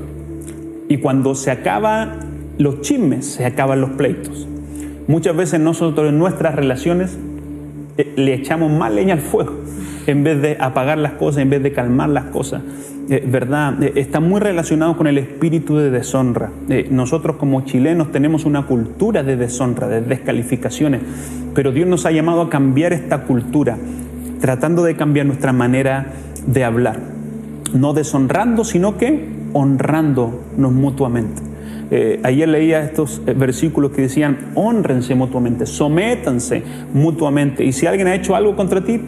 Y 0.88 0.98
cuando 0.98 1.34
se 1.34 1.50
acaban 1.50 2.18
los 2.58 2.80
chismes, 2.80 3.26
se 3.26 3.44
acaban 3.44 3.80
los 3.80 3.90
pleitos. 3.90 4.48
Muchas 5.08 5.36
veces 5.36 5.60
nosotros 5.60 6.08
en 6.08 6.18
nuestras 6.18 6.54
relaciones 6.54 7.16
le 8.16 8.34
echamos 8.34 8.70
más 8.70 8.92
leña 8.92 9.14
al 9.14 9.20
fuego 9.20 9.52
en 10.06 10.22
vez 10.22 10.40
de 10.40 10.56
apagar 10.60 10.98
las 10.98 11.12
cosas, 11.12 11.42
en 11.42 11.50
vez 11.50 11.62
de 11.62 11.72
calmar 11.72 12.08
las 12.08 12.24
cosas. 12.26 12.62
Eh, 13.08 13.24
¿Verdad? 13.26 13.80
Eh, 13.82 13.92
está 13.96 14.20
muy 14.20 14.40
relacionado 14.40 14.96
con 14.96 15.06
el 15.06 15.18
espíritu 15.18 15.76
de 15.76 15.90
deshonra. 15.90 16.50
Eh, 16.68 16.88
nosotros 16.90 17.36
como 17.36 17.60
chilenos 17.62 18.10
tenemos 18.10 18.44
una 18.44 18.66
cultura 18.66 19.22
de 19.22 19.36
deshonra, 19.36 19.86
de 19.88 20.00
descalificaciones, 20.00 21.02
pero 21.54 21.72
Dios 21.72 21.88
nos 21.88 22.06
ha 22.06 22.10
llamado 22.10 22.42
a 22.42 22.50
cambiar 22.50 22.92
esta 22.92 23.22
cultura, 23.22 23.76
tratando 24.40 24.82
de 24.82 24.96
cambiar 24.96 25.26
nuestra 25.26 25.52
manera 25.52 26.06
de 26.46 26.64
hablar. 26.64 26.98
No 27.72 27.92
deshonrando, 27.92 28.64
sino 28.64 28.96
que 28.96 29.28
honrándonos 29.52 30.72
mutuamente. 30.72 31.45
Ayer 32.22 32.48
leía 32.48 32.82
estos 32.82 33.22
versículos 33.24 33.92
que 33.92 34.02
decían, 34.02 34.50
honrense 34.54 35.14
mutuamente, 35.14 35.66
sométanse 35.66 36.62
mutuamente. 36.92 37.64
Y 37.64 37.72
si 37.72 37.86
alguien 37.86 38.08
ha 38.08 38.14
hecho 38.14 38.34
algo 38.34 38.56
contra 38.56 38.82
ti, 38.82 39.00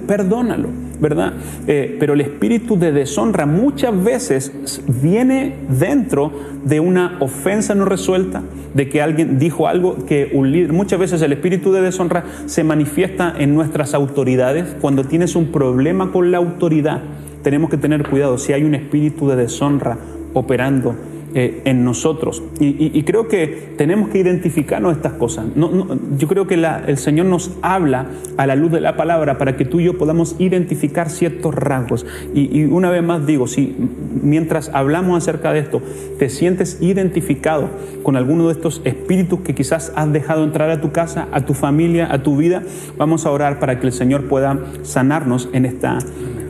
perdónalo, 0.00 0.68
¿verdad? 1.00 1.34
Eh, 1.66 1.96
pero 1.98 2.14
el 2.14 2.20
espíritu 2.20 2.78
de 2.78 2.92
deshonra 2.92 3.46
muchas 3.46 4.02
veces 4.02 4.52
viene 4.86 5.54
dentro 5.68 6.32
de 6.64 6.80
una 6.80 7.16
ofensa 7.20 7.74
no 7.74 7.84
resuelta, 7.84 8.42
de 8.74 8.88
que 8.88 9.02
alguien 9.02 9.38
dijo 9.38 9.68
algo 9.68 10.04
que 10.06 10.30
un 10.34 10.68
muchas 10.68 10.98
veces 10.98 11.22
el 11.22 11.32
espíritu 11.32 11.72
de 11.72 11.80
deshonra 11.80 12.24
se 12.46 12.64
manifiesta 12.64 13.34
en 13.38 13.54
nuestras 13.54 13.94
autoridades. 13.94 14.76
Cuando 14.80 15.04
tienes 15.04 15.36
un 15.36 15.46
problema 15.46 16.12
con 16.12 16.30
la 16.30 16.38
autoridad, 16.38 17.02
tenemos 17.42 17.70
que 17.70 17.76
tener 17.76 18.08
cuidado 18.08 18.38
si 18.38 18.52
hay 18.52 18.64
un 18.64 18.74
espíritu 18.74 19.28
de 19.28 19.36
deshonra 19.36 19.98
operando 20.34 20.94
eh, 21.34 21.62
en 21.64 21.84
nosotros. 21.84 22.42
Y, 22.60 23.02
creo 23.02 23.28
que 23.28 23.74
tenemos 23.76 24.08
que 24.08 24.18
identificarnos 24.18 24.96
estas 24.96 25.14
cosas. 25.14 25.44
yo 25.54 26.28
creo 26.28 26.46
que 26.46 26.54
el 26.54 26.98
Señor 26.98 27.26
nos 27.26 27.50
habla 27.62 28.06
a 28.36 28.46
la 28.46 28.56
luz 28.56 28.72
de 28.72 28.80
la 28.80 28.96
palabra 28.96 29.36
para 29.36 29.56
que 29.56 29.64
tú 29.64 29.80
y 29.80 29.84
yo 29.84 29.98
podamos 29.98 30.36
identificar 30.38 31.10
ciertos 31.10 31.54
rasgos. 31.54 32.06
Y, 32.34 32.64
una 32.64 32.90
vez 32.90 33.02
más 33.02 33.26
digo, 33.26 33.46
si 33.48 33.76
mientras 34.22 34.70
hablamos 34.72 35.18
acerca 35.18 35.52
de 35.52 35.60
esto, 35.60 35.82
te 36.18 36.30
sientes 36.30 36.78
identificado 36.80 37.68
con 38.02 38.16
alguno 38.16 38.46
de 38.46 38.52
estos 38.52 38.80
espíritus 38.84 39.40
que 39.40 39.54
quizás 39.54 39.92
has 39.94 40.12
dejado 40.12 40.44
entrar 40.44 40.70
a 40.70 40.80
tu 40.80 40.92
casa, 40.92 41.28
a 41.32 41.44
tu 41.44 41.54
familia, 41.54 42.10
a 42.10 42.22
tu 42.22 42.36
vida, 42.36 42.62
vamos 42.96 43.26
a 43.26 43.30
orar 43.30 43.58
para 43.58 43.78
que 43.78 43.86
el 43.86 43.92
Señor 43.92 44.28
pueda 44.28 44.58
sanarnos 44.82 45.48
en 45.52 45.66
esta 45.66 45.98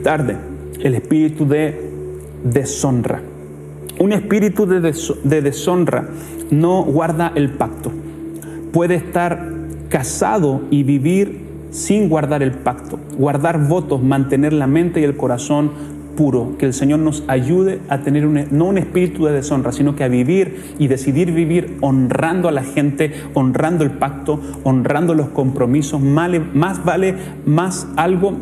tarde. 0.03 0.37
El 0.79 0.95
espíritu 0.95 1.47
de 1.47 1.89
deshonra. 2.43 3.21
Un 3.99 4.13
espíritu 4.13 4.65
de, 4.67 5.41
deshonra 5.41 6.09
no 6.51 6.83
guarda 6.83 7.31
el 7.35 7.49
pacto. 7.49 7.91
Puede 8.71 8.95
estar 8.95 9.51
casado 9.89 10.61
y 10.69 10.83
vivir 10.83 11.47
sin 11.71 12.09
guardar 12.09 12.43
el 12.43 12.51
pacto, 12.51 12.99
guardar 13.17 13.67
votos, 13.67 14.01
mantener 14.03 14.53
la 14.53 14.67
mente 14.67 15.01
y 15.01 15.03
el 15.03 15.17
corazón 15.17 15.71
puro, 16.15 16.55
que 16.57 16.65
el 16.65 16.73
Señor 16.73 16.99
nos 16.99 17.23
ayude 17.27 17.79
a 17.89 17.99
tener 17.99 18.25
no 18.51 18.65
un 18.65 18.77
espíritu 18.77 19.25
de 19.25 19.33
deshonra, 19.33 19.71
sino 19.71 19.95
que 19.95 20.03
a 20.03 20.07
vivir 20.07 20.73
y 20.79 20.87
decidir 20.87 21.31
vivir 21.31 21.77
honrando 21.81 22.49
a 22.49 22.51
la 22.51 22.63
gente, 22.63 23.13
honrando 23.33 23.83
el 23.83 23.91
pacto, 23.91 24.41
honrando 24.63 25.13
los 25.13 25.29
compromisos. 25.29 26.01
más 26.01 26.83
vale 26.83 27.15
más 27.45 27.87
algo 27.95 28.37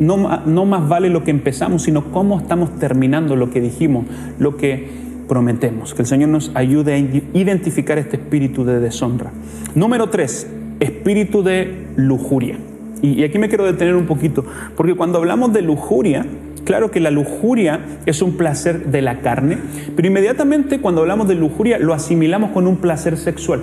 no, 0.00 0.66
más 0.66 0.88
vale 0.88 1.10
lo 1.10 1.22
que 1.22 1.30
empezamos, 1.30 1.82
sino 1.82 2.10
cómo 2.10 2.40
estamos 2.40 2.78
terminando 2.78 3.36
lo 3.36 3.50
que 3.50 3.60
dijimos, 3.60 4.06
lo 4.38 4.56
que 4.56 4.88
prometemos. 5.28 5.94
Que 5.94 6.02
el 6.02 6.08
Señor 6.08 6.30
nos 6.30 6.50
ayude 6.54 6.94
a 6.94 6.98
identificar 7.38 7.98
este 7.98 8.16
espíritu 8.16 8.64
de 8.64 8.80
deshonra. 8.80 9.30
Número 9.74 10.08
tres, 10.08 10.48
espíritu 10.80 11.42
de 11.42 11.86
lujuria. 11.96 12.56
Y, 13.02 13.22
aquí 13.22 13.38
me 13.38 13.48
quiero 13.48 13.64
detener 13.64 13.94
un 13.94 14.06
poquito, 14.06 14.44
porque 14.76 14.94
cuando 14.94 15.18
hablamos 15.18 15.52
de 15.52 15.62
lujuria, 15.62 16.26
claro 16.64 16.90
que 16.90 17.00
la 17.00 17.10
lujuria 17.10 17.80
es 18.06 18.22
un 18.22 18.36
placer 18.36 18.86
de 18.86 19.02
la 19.02 19.20
carne, 19.20 19.58
pero 19.96 20.08
inmediatamente 20.08 20.80
cuando 20.80 21.02
hablamos 21.02 21.28
de 21.28 21.34
lujuria 21.34 21.78
lo 21.78 21.94
asimilamos 21.94 22.50
con 22.50 22.66
un 22.66 22.76
placer 22.76 23.16
sexual 23.16 23.62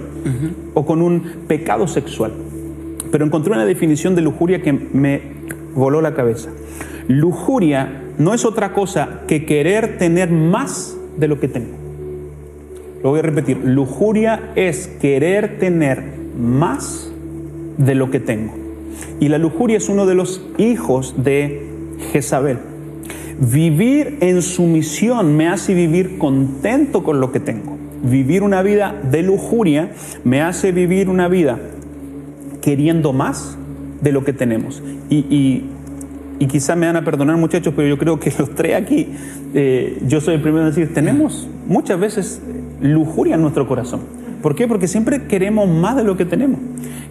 o 0.74 0.86
con 0.86 1.02
un 1.02 1.24
pecado 1.48 1.88
sexual. 1.88 2.32
Pero 3.12 3.26
encontré 3.26 3.54
una 3.54 3.66
definición 3.66 4.16
de 4.16 4.22
lujuria 4.22 4.62
que 4.62 4.74
me 4.74 5.38
voló 5.78 6.02
la 6.02 6.14
cabeza. 6.14 6.50
Lujuria 7.08 8.02
no 8.18 8.34
es 8.34 8.44
otra 8.44 8.74
cosa 8.74 9.22
que 9.28 9.46
querer 9.46 9.98
tener 9.98 10.30
más 10.30 10.98
de 11.18 11.28
lo 11.28 11.40
que 11.40 11.48
tengo. 11.48 11.76
Lo 13.04 13.12
voy 13.12 13.20
a 13.20 13.24
repetir. 13.24 13.58
Lujuria 13.64 14.52
es 14.56 14.88
querer 15.00 15.60
tener 15.60 16.04
más 16.38 17.12
de 17.78 17.96
lo 17.96 18.10
que 18.12 18.20
tengo. 18.20 18.54
Y 19.20 19.30
la 19.30 19.38
lujuria 19.38 19.78
es 19.78 19.88
uno 19.88 20.06
de 20.06 20.16
los 20.16 20.42
hijos 20.58 21.24
de 21.24 21.68
Jezabel. 22.12 22.58
Vivir 23.40 24.18
en 24.22 24.42
sumisión 24.42 25.38
me 25.38 25.48
hace 25.48 25.76
vivir 25.76 26.18
contento 26.18 27.04
con 27.04 27.22
lo 27.22 27.32
que 27.32 27.40
tengo. 27.40 27.78
Vivir 28.04 28.42
una 28.42 28.64
vida 28.64 29.00
de 29.12 29.22
lujuria 29.22 29.92
me 30.24 30.42
hace 30.42 30.72
vivir 30.72 31.08
una 31.08 31.28
vida 31.28 31.60
queriendo 32.62 33.14
más 33.14 33.58
de 34.02 34.12
lo 34.12 34.24
que 34.24 34.34
tenemos. 34.34 34.82
Y, 35.10 35.18
y, 35.18 35.66
y 36.40 36.48
quizás 36.48 36.78
me 36.78 36.86
van 36.86 36.96
a 36.96 37.04
perdonar 37.04 37.38
muchachos, 37.38 37.74
pero 37.76 37.88
yo 37.88 37.98
creo 37.98 38.20
que 38.20 38.32
los 38.38 38.54
tres 38.56 38.76
aquí, 38.76 39.08
eh, 39.54 40.00
yo 40.06 40.22
soy 40.22 40.36
el 40.36 40.42
primero 40.42 40.64
en 40.64 40.70
decir, 40.70 40.94
tenemos 40.94 41.48
muchas 41.68 42.00
veces 42.00 42.42
lujuria 42.82 43.36
en 43.36 43.42
nuestro 43.42 43.68
corazón. 43.68 44.02
¿Por 44.42 44.56
qué? 44.56 44.68
Porque 44.68 44.88
siempre 44.88 45.24
queremos 45.24 45.68
más 45.68 45.96
de 45.96 46.04
lo 46.04 46.16
que 46.16 46.26
tenemos. 46.26 46.60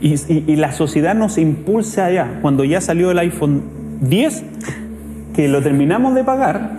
Y, 0.00 0.14
y 0.28 0.56
la 0.56 0.72
sociedad 0.72 1.14
nos 1.14 1.38
impulsa 1.38 2.06
allá. 2.06 2.38
Cuando 2.40 2.64
ya 2.64 2.80
salió 2.80 3.10
el 3.10 3.18
iPhone 3.18 3.62
10, 4.02 4.44
que 5.34 5.48
lo 5.48 5.62
terminamos 5.62 6.14
de 6.14 6.24
pagar, 6.24 6.78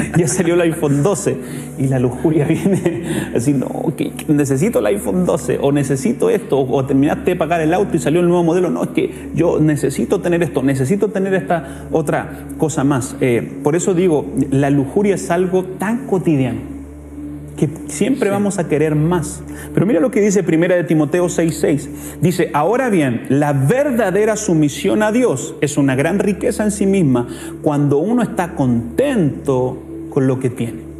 ya 0.16 0.28
salió 0.28 0.54
el 0.54 0.60
iPhone 0.62 1.02
12 1.02 1.36
y 1.78 1.86
la 1.88 1.98
lujuria 1.98 2.44
viene 2.48 3.30
así, 3.34 3.52
no, 3.52 3.68
que, 3.96 4.12
necesito 4.28 4.78
el 4.80 4.86
iPhone 4.86 5.26
12 5.26 5.58
o 5.60 5.72
necesito 5.72 6.30
esto 6.30 6.60
o, 6.60 6.84
terminaste 6.84 7.32
de 7.32 7.36
pagar 7.36 7.60
el 7.60 7.74
auto 7.74 7.96
y 7.96 7.98
salió 7.98 8.20
el 8.20 8.28
nuevo 8.28 8.42
modelo, 8.42 8.70
no, 8.70 8.82
es 8.84 8.90
que 8.90 9.30
yo 9.34 9.60
necesito 9.60 10.20
tener 10.20 10.42
esto, 10.42 10.62
necesito 10.62 11.08
tener 11.08 11.34
esta 11.34 11.86
otra 11.92 12.46
cosa 12.58 12.84
más. 12.84 13.16
Eh, 13.20 13.58
por 13.62 13.76
eso 13.76 13.94
digo, 13.94 14.26
la 14.50 14.70
lujuria 14.70 15.14
es 15.14 15.30
algo 15.30 15.64
tan 15.64 16.06
cotidiano 16.06 16.80
que 17.60 17.68
siempre 17.88 18.30
vamos 18.30 18.58
a 18.58 18.68
querer 18.68 18.94
más. 18.94 19.42
Pero 19.74 19.84
mira 19.84 20.00
lo 20.00 20.10
que 20.10 20.22
dice 20.22 20.42
Primera 20.42 20.76
de 20.76 20.84
Timoteo 20.84 21.28
6:6. 21.28 21.90
Dice, 22.22 22.50
"Ahora 22.54 22.88
bien, 22.88 23.26
la 23.28 23.52
verdadera 23.52 24.36
sumisión 24.36 25.02
a 25.02 25.12
Dios 25.12 25.54
es 25.60 25.76
una 25.76 25.94
gran 25.94 26.18
riqueza 26.18 26.64
en 26.64 26.70
sí 26.70 26.86
misma 26.86 27.28
cuando 27.60 27.98
uno 27.98 28.22
está 28.22 28.54
contento 28.54 29.89
con 30.10 30.26
lo 30.26 30.38
que 30.38 30.50
tiene." 30.50 30.90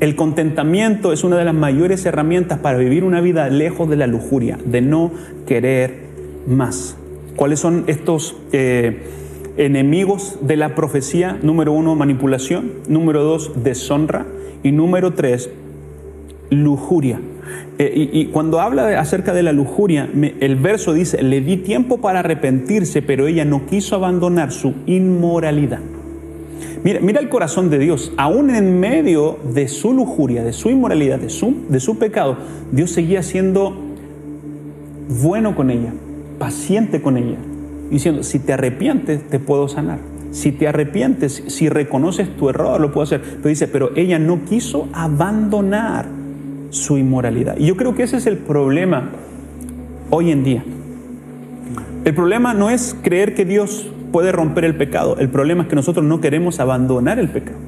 El 0.00 0.16
contentamiento 0.16 1.12
es 1.12 1.22
una 1.22 1.36
de 1.36 1.44
las 1.44 1.54
mayores 1.54 2.04
herramientas 2.06 2.58
para 2.58 2.76
vivir 2.76 3.04
una 3.04 3.20
vida 3.20 3.48
lejos 3.48 3.88
de 3.88 3.94
la 3.94 4.08
lujuria, 4.08 4.58
de 4.64 4.80
no 4.80 5.12
querer 5.46 5.94
más. 6.48 6.96
¿Cuáles 7.36 7.60
son 7.60 7.84
estos 7.86 8.36
eh, 8.52 9.04
enemigos 9.56 10.38
de 10.42 10.56
la 10.56 10.74
profecía? 10.74 11.38
Número 11.42 11.72
uno, 11.72 11.94
manipulación. 11.94 12.72
Número 12.88 13.22
dos, 13.22 13.52
deshonra. 13.62 14.26
Y 14.64 14.72
número 14.72 15.14
tres, 15.14 15.50
lujuria. 16.50 17.20
Eh, 17.78 18.10
y, 18.12 18.26
cuando 18.26 18.60
habla 18.60 19.00
acerca 19.00 19.32
de 19.32 19.42
la 19.42 19.52
lujuria, 19.52 20.08
el 20.40 20.56
verso 20.56 20.92
dice, 20.92 21.22
le 21.22 21.40
di 21.40 21.58
tiempo 21.58 22.00
para 22.00 22.20
arrepentirse, 22.20 23.02
pero 23.02 23.26
ella 23.26 23.44
no 23.44 23.66
quiso 23.66 23.96
abandonar 23.96 24.52
su 24.52 24.74
inmoralidad. 24.86 25.80
Mira, 26.84 27.00
mira 27.00 27.20
el 27.20 27.28
corazón 27.28 27.70
de 27.70 27.78
Dios, 27.78 28.12
aún 28.16 28.50
en 28.50 28.80
medio 28.80 29.38
de 29.54 29.68
su 29.68 29.92
lujuria, 29.92 30.42
de 30.42 30.52
su 30.52 30.68
inmoralidad, 30.68 31.18
de 31.18 31.30
su, 31.30 31.54
de 31.68 31.78
su 31.78 31.96
pecado, 31.98 32.36
Dios 32.72 32.90
seguía 32.90 33.22
siendo 33.22 33.76
bueno 35.08 35.54
con 35.54 35.70
ella, 35.70 35.92
paciente 36.38 37.00
con 37.00 37.16
ella, 37.16 37.36
diciendo, 37.90 38.24
si 38.24 38.40
te 38.40 38.52
arrepientes, 38.52 39.28
te 39.28 39.38
puedo 39.38 39.68
sanar. 39.68 39.98
Si 40.32 40.50
te 40.50 40.66
arrepientes, 40.66 41.44
si 41.48 41.68
reconoces 41.68 42.36
tu 42.36 42.48
error, 42.48 42.80
lo 42.80 42.90
puedo 42.90 43.04
hacer. 43.04 43.20
Pero 43.20 43.48
dice, 43.48 43.68
pero 43.68 43.90
ella 43.94 44.18
no 44.18 44.44
quiso 44.46 44.88
abandonar 44.94 46.06
su 46.70 46.96
inmoralidad. 46.96 47.56
Y 47.58 47.66
yo 47.66 47.76
creo 47.76 47.94
que 47.94 48.04
ese 48.04 48.16
es 48.16 48.26
el 48.26 48.38
problema 48.38 49.10
hoy 50.08 50.30
en 50.30 50.42
día. 50.42 50.64
El 52.04 52.14
problema 52.14 52.54
no 52.54 52.70
es 52.70 52.96
creer 53.02 53.34
que 53.34 53.44
Dios 53.44 53.90
puede 54.12 54.30
romper 54.32 54.64
el 54.64 54.76
pecado, 54.76 55.16
el 55.18 55.28
problema 55.28 55.62
es 55.62 55.68
que 55.68 55.76
nosotros 55.76 56.04
no 56.04 56.20
queremos 56.20 56.60
abandonar 56.60 57.18
el 57.18 57.28
pecado. 57.28 57.58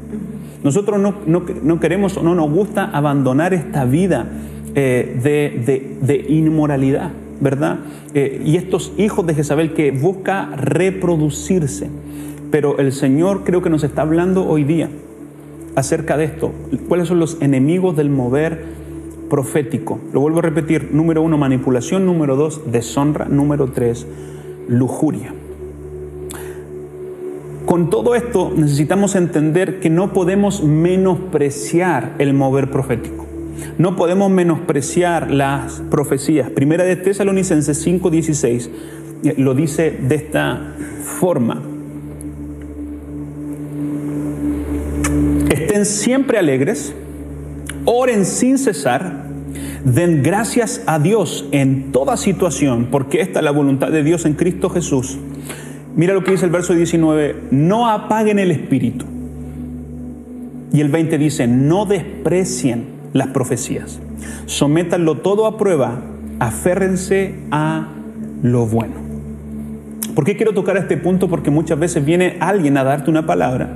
Nosotros 0.62 0.98
no, 0.98 1.80
queremos 1.80 2.16
o 2.16 2.22
no 2.22 2.34
nos 2.34 2.50
gusta 2.50 2.84
abandonar 2.84 3.52
esta 3.52 3.84
vida 3.84 4.28
eh, 4.74 5.98
de, 6.00 6.26
inmoralidad, 6.28 7.10
¿verdad? 7.40 7.80
Eh, 8.14 8.40
y 8.44 8.56
estos 8.56 8.92
hijos 8.96 9.26
de 9.26 9.34
Jezabel 9.34 9.74
que 9.74 9.90
busca 9.90 10.56
reproducirse. 10.56 11.90
Pero 12.50 12.78
el 12.78 12.92
Señor 12.92 13.42
creo 13.44 13.60
que 13.60 13.68
nos 13.68 13.84
está 13.84 14.02
hablando 14.02 14.46
hoy 14.46 14.64
día 14.64 14.88
acerca 15.74 16.16
de 16.16 16.24
esto. 16.24 16.52
¿Cuáles 16.88 17.08
son 17.08 17.18
los 17.18 17.42
enemigos 17.42 17.94
del 17.96 18.08
mover 18.08 18.84
profético. 19.28 19.98
Lo 20.12 20.20
vuelvo 20.20 20.38
a 20.38 20.42
repetir, 20.42 20.90
número 20.92 21.22
uno, 21.22 21.36
manipulación, 21.36 22.06
número 22.06 22.36
dos, 22.36 22.70
deshonra, 22.70 23.24
número 23.24 23.72
tres, 23.72 24.06
lujuria. 24.68 25.34
Con 27.74 27.90
todo 27.90 28.14
esto 28.14 28.52
necesitamos 28.56 29.16
entender 29.16 29.80
que 29.80 29.90
no 29.90 30.12
podemos 30.12 30.62
menospreciar 30.62 32.14
el 32.20 32.32
mover 32.32 32.70
profético. 32.70 33.26
No 33.78 33.96
podemos 33.96 34.30
menospreciar 34.30 35.32
las 35.32 35.82
profecías. 35.90 36.50
Primera 36.50 36.84
de 36.84 36.94
Tesalonicenses 36.94 37.84
5:16 37.84 38.70
eh, 39.24 39.34
lo 39.38 39.54
dice 39.54 39.90
de 39.90 40.14
esta 40.14 40.76
forma. 41.02 41.62
Estén 45.50 45.84
siempre 45.84 46.38
alegres, 46.38 46.94
oren 47.86 48.24
sin 48.24 48.56
cesar, 48.56 49.24
Den 49.84 50.22
gracias 50.22 50.80
a 50.86 50.98
Dios 50.98 51.46
en 51.50 51.92
toda 51.92 52.16
situación, 52.16 52.88
porque 52.90 53.20
esta 53.20 53.40
es 53.40 53.44
la 53.44 53.50
voluntad 53.50 53.90
de 53.90 54.02
Dios 54.04 54.24
en 54.26 54.34
Cristo 54.34 54.70
Jesús. 54.70 55.18
Mira 55.96 56.12
lo 56.12 56.24
que 56.24 56.32
dice 56.32 56.44
el 56.44 56.50
verso 56.50 56.74
19, 56.74 57.36
no 57.52 57.88
apaguen 57.88 58.38
el 58.38 58.50
espíritu. 58.50 59.04
Y 60.72 60.80
el 60.80 60.88
20 60.88 61.18
dice, 61.18 61.46
no 61.46 61.86
desprecien 61.86 62.86
las 63.12 63.28
profecías. 63.28 64.00
Sométanlo 64.46 65.18
todo 65.18 65.46
a 65.46 65.56
prueba, 65.56 66.02
aférrense 66.40 67.34
a 67.52 67.88
lo 68.42 68.66
bueno. 68.66 68.94
¿Por 70.16 70.24
qué 70.24 70.36
quiero 70.36 70.52
tocar 70.52 70.76
este 70.76 70.96
punto? 70.96 71.28
Porque 71.28 71.50
muchas 71.50 71.78
veces 71.78 72.04
viene 72.04 72.36
alguien 72.40 72.76
a 72.76 72.82
darte 72.82 73.10
una 73.10 73.24
palabra 73.24 73.68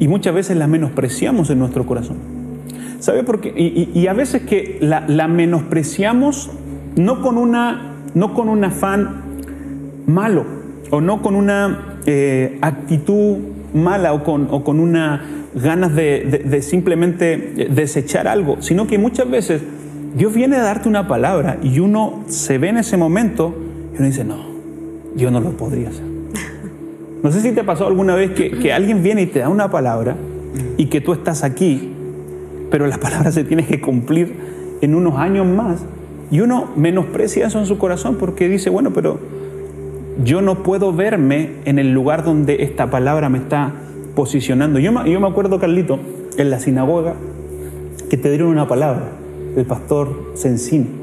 y 0.00 0.08
muchas 0.08 0.34
veces 0.34 0.56
la 0.56 0.66
menospreciamos 0.66 1.50
en 1.50 1.58
nuestro 1.58 1.84
corazón. 1.86 2.16
¿Sabe 2.98 3.24
por 3.24 3.40
qué? 3.40 3.52
Y, 3.56 4.06
a 4.06 4.12
veces 4.14 4.42
que 4.42 4.78
la, 4.80 5.28
menospreciamos 5.28 6.50
no 6.96 7.20
con, 7.20 7.36
una, 7.36 7.94
no 8.14 8.32
con 8.32 8.48
un 8.48 8.64
afán 8.64 9.22
malo 10.06 10.61
o 10.92 11.00
no 11.00 11.22
con 11.22 11.34
una 11.34 11.96
eh, 12.06 12.58
actitud 12.60 13.38
mala 13.74 14.12
o 14.12 14.22
con, 14.22 14.46
o 14.50 14.62
con 14.62 14.78
una 14.78 15.24
ganas 15.54 15.94
de, 15.94 16.60
simplemente 16.62 17.68
desechar 17.70 18.28
algo, 18.28 18.62
sino 18.62 18.86
que 18.86 18.98
muchas 18.98 19.28
veces 19.28 19.62
Dios 20.16 20.32
viene 20.32 20.56
a 20.56 20.62
darte 20.62 20.88
una 20.88 21.08
palabra 21.08 21.58
y 21.62 21.80
uno 21.80 22.22
se 22.28 22.58
ve 22.58 22.68
en 22.68 22.78
ese 22.78 22.96
momento 22.96 23.54
y 23.92 23.96
uno 23.96 24.06
dice, 24.06 24.24
no, 24.24 24.36
yo 25.16 25.30
no 25.30 25.40
lo 25.40 25.50
podría 25.50 25.88
hacer. 25.88 26.04
No 27.22 27.30
sé 27.32 27.40
si 27.40 27.52
te 27.52 27.64
pasó 27.64 27.86
alguna 27.86 28.14
vez 28.14 28.30
que, 28.30 28.50
que 28.50 28.72
alguien 28.72 29.02
viene 29.02 29.22
y 29.22 29.26
te 29.26 29.40
da 29.40 29.48
una 29.48 29.70
palabra 29.70 30.16
y 30.76 30.86
que 30.86 31.00
tú 31.00 31.12
estás 31.12 31.44
aquí 31.44 31.92
pero 32.72 32.86
la 32.86 32.96
palabra 32.96 33.30
se 33.30 33.44
tiene 33.44 33.66
que 33.66 33.82
cumplir 33.82 34.34
en 34.80 34.94
unos 34.94 35.18
años 35.18 35.46
más. 35.46 35.84
Y 36.30 36.40
uno 36.40 36.70
menosprecia 36.74 37.46
eso 37.46 37.58
en 37.58 37.66
su 37.66 37.76
corazón 37.76 38.16
porque 38.18 38.48
dice, 38.48 38.70
bueno, 38.70 38.94
pero 38.94 39.20
yo 40.24 40.42
no 40.42 40.62
puedo 40.62 40.92
verme 40.92 41.50
en 41.64 41.78
el 41.78 41.92
lugar 41.92 42.24
donde 42.24 42.62
esta 42.62 42.90
palabra 42.90 43.28
me 43.28 43.38
está 43.38 43.72
posicionando. 44.14 44.78
Yo, 44.78 44.92
yo 45.04 45.20
me 45.20 45.28
acuerdo, 45.28 45.58
Carlito, 45.58 45.98
en 46.36 46.50
la 46.50 46.58
sinagoga, 46.58 47.14
que 48.10 48.16
te 48.16 48.28
dieron 48.28 48.48
una 48.48 48.68
palabra, 48.68 49.12
el 49.56 49.64
pastor 49.64 50.32
Sensín. 50.34 51.02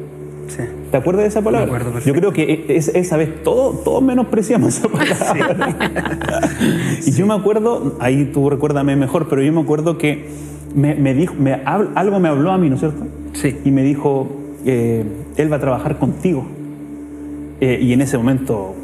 ¿Te 0.91 0.97
acuerdas 0.97 1.23
de 1.23 1.29
esa 1.29 1.41
palabra? 1.43 1.79
yo 2.03 2.13
creo 2.13 2.33
que 2.33 2.65
e, 2.67 2.75
esa 2.75 3.17
vez 3.17 3.43
todos 3.43 3.83
todo 3.83 4.01
menospreciamos 4.01 4.77
esa 4.77 4.87
palabra. 4.87 5.77
y 7.05 7.11
yo 7.11 7.27
me 7.27 7.35
acuerdo, 7.35 7.97
ahí 7.99 8.31
tú 8.33 8.49
recuérdame 8.49 8.95
mejor, 8.95 9.27
pero 9.29 9.43
yo 9.43 9.53
me 9.53 9.61
acuerdo 9.61 9.97
que 9.97 10.27
me, 10.75 11.13
dijo, 11.13 11.35
me, 11.35 11.53
algo 11.53 12.19
me 12.19 12.29
habló 12.29 12.51
a 12.51 12.57
mí, 12.57 12.69
¿no 12.69 12.75
es 12.75 12.81
cierto? 12.81 13.05
Sí. 13.33 13.57
Y 13.63 13.71
me 13.71 13.83
dijo, 13.83 14.27
eh, 14.65 15.03
él 15.37 15.51
va 15.51 15.57
a 15.57 15.59
trabajar 15.59 15.97
contigo. 15.97 16.45
Eh, 17.61 17.79
y 17.81 17.93
en 17.93 18.01
ese 18.01 18.17
momento, 18.17 18.75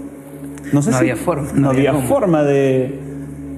no 0.74 0.82
sé 0.82 0.92
no 0.92 0.98
había 0.98 1.16
forma. 1.16 1.48
No, 1.54 1.70
había, 1.70 1.94
forma 1.94 2.44
de... 2.44 3.00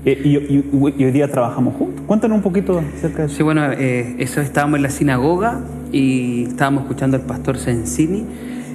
Eh, 0.05 0.21
y, 0.23 1.03
hoy 1.03 1.11
día 1.11 1.29
trabajamos 1.29 1.75
juntos. 1.75 2.03
Cuéntanos 2.07 2.37
un 2.37 2.43
poquito 2.43 2.81
acerca 2.97 3.23
de 3.23 3.25
eso. 3.27 3.37
Sí, 3.37 3.43
bueno, 3.43 3.71
eso 3.71 4.41
estábamos 4.41 4.77
en 4.77 4.83
la 4.83 4.89
sinagoga 4.89 5.59
y 5.91 6.45
estábamos 6.45 6.83
escuchando 6.83 7.17
al 7.17 7.23
pastor 7.23 7.57
Sensini. 7.57 8.25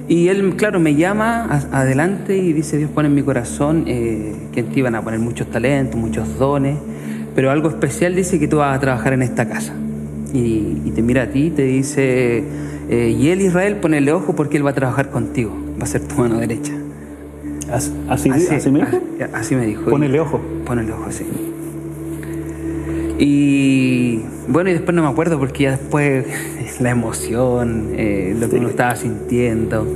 Y 0.07 0.27
él, 0.27 0.55
claro, 0.57 0.79
me 0.79 0.95
llama 0.95 1.45
adelante 1.71 2.37
y 2.37 2.53
dice, 2.53 2.77
Dios 2.77 2.91
pone 2.91 3.07
en 3.07 3.15
mi 3.15 3.23
corazón 3.23 3.85
que 3.85 4.63
te 4.63 4.79
iban 4.79 4.95
a 4.95 5.01
poner 5.01 5.19
muchos 5.19 5.47
talentos, 5.47 5.99
muchos 5.99 6.37
dones 6.37 6.77
pero 7.35 7.51
algo 7.51 7.69
especial 7.69 8.15
dice 8.15 8.39
que 8.39 8.47
tú 8.47 8.57
vas 8.57 8.75
a 8.75 8.79
trabajar 8.79 9.13
en 9.13 9.23
esta 9.23 9.47
casa. 9.47 9.73
Y, 10.33 10.91
te 10.95 11.01
mira 11.01 11.23
a 11.23 11.27
ti 11.27 11.45
y 11.45 11.49
te 11.49 11.63
dice, 11.63 12.43
eh, 12.89 13.15
y 13.17 13.29
él 13.29 13.41
Israel, 13.41 13.77
ponele 13.77 14.11
ojo 14.11 14.35
porque 14.35 14.57
él 14.57 14.65
va 14.65 14.71
a 14.71 14.73
trabajar 14.73 15.09
contigo, 15.09 15.55
va 15.79 15.83
a 15.83 15.87
ser 15.87 16.01
tu 16.01 16.15
mano 16.15 16.37
derecha. 16.37 16.73
¿Así, 17.71 17.91
así, 18.09 18.29
me 18.29 18.37
dijo? 18.39 18.99
Así, 19.33 19.55
me 19.55 19.65
dijo. 19.65 19.89
Ponele 19.89 20.19
ojo. 20.19 20.41
Ponele 20.65 20.91
ojo, 20.91 21.11
sí. 21.11 21.25
Y 23.19 24.21
bueno, 24.47 24.69
y 24.69 24.73
después 24.73 24.95
no 24.95 25.03
me 25.03 25.09
acuerdo 25.09 25.39
porque 25.39 25.63
ya 25.63 25.71
después 25.71 26.25
la 26.79 26.89
emoción, 26.89 27.91
eh, 27.93 28.35
lo 28.39 28.49
que 28.49 28.57
uno 28.57 28.69
estaba 28.69 28.95
sintiendo, 28.95 29.87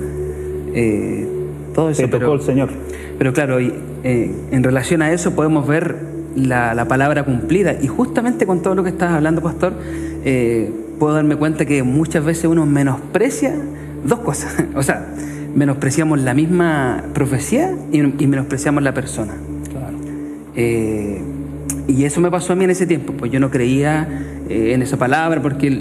eh, 0.73 1.27
todo 1.73 1.89
eso. 1.89 2.01
Se 2.01 2.07
tocó 2.07 2.33
el 2.33 2.41
Señor. 2.41 2.69
Pero 3.17 3.33
claro, 3.33 3.59
y, 3.59 3.73
en 4.03 4.63
relación 4.63 5.01
a 5.01 5.11
eso 5.11 5.35
podemos 5.35 5.67
ver 5.67 5.97
la, 6.35 6.85
palabra 6.87 7.23
cumplida. 7.23 7.75
Y 7.81 7.87
justamente 7.87 8.45
con 8.45 8.61
todo 8.61 8.75
lo 8.75 8.83
que 8.83 8.89
estás 8.89 9.11
hablando, 9.11 9.41
pastor, 9.41 9.73
eh, 10.23 10.71
puedo 10.99 11.13
darme 11.13 11.35
cuenta 11.35 11.65
que 11.65 11.83
muchas 11.83 12.23
veces 12.23 12.45
uno 12.45 12.65
menosprecia 12.65 13.55
dos 14.05 14.19
cosas. 14.19 14.55
O 14.75 14.83
sea, 14.83 15.07
menospreciamos 15.57 16.21
la 16.21 16.35
misma 16.35 17.03
profecía 17.13 17.75
y, 17.91 17.99
menospreciamos 17.99 18.83
la 18.83 18.93
persona. 18.93 19.33
Eh, 20.55 21.19
y 21.87 22.03
eso 22.03 22.21
me 22.21 22.29
pasó 22.29 22.53
a 22.53 22.55
mí 22.55 22.63
en 22.63 22.69
ese 22.69 22.85
tiempo, 22.85 23.13
pues 23.13 23.31
yo 23.31 23.39
no 23.39 23.49
creía 23.49 24.07
eh, 24.49 24.73
en 24.73 24.83
esa 24.83 24.97
palabra 24.97 25.41
porque 25.41 25.71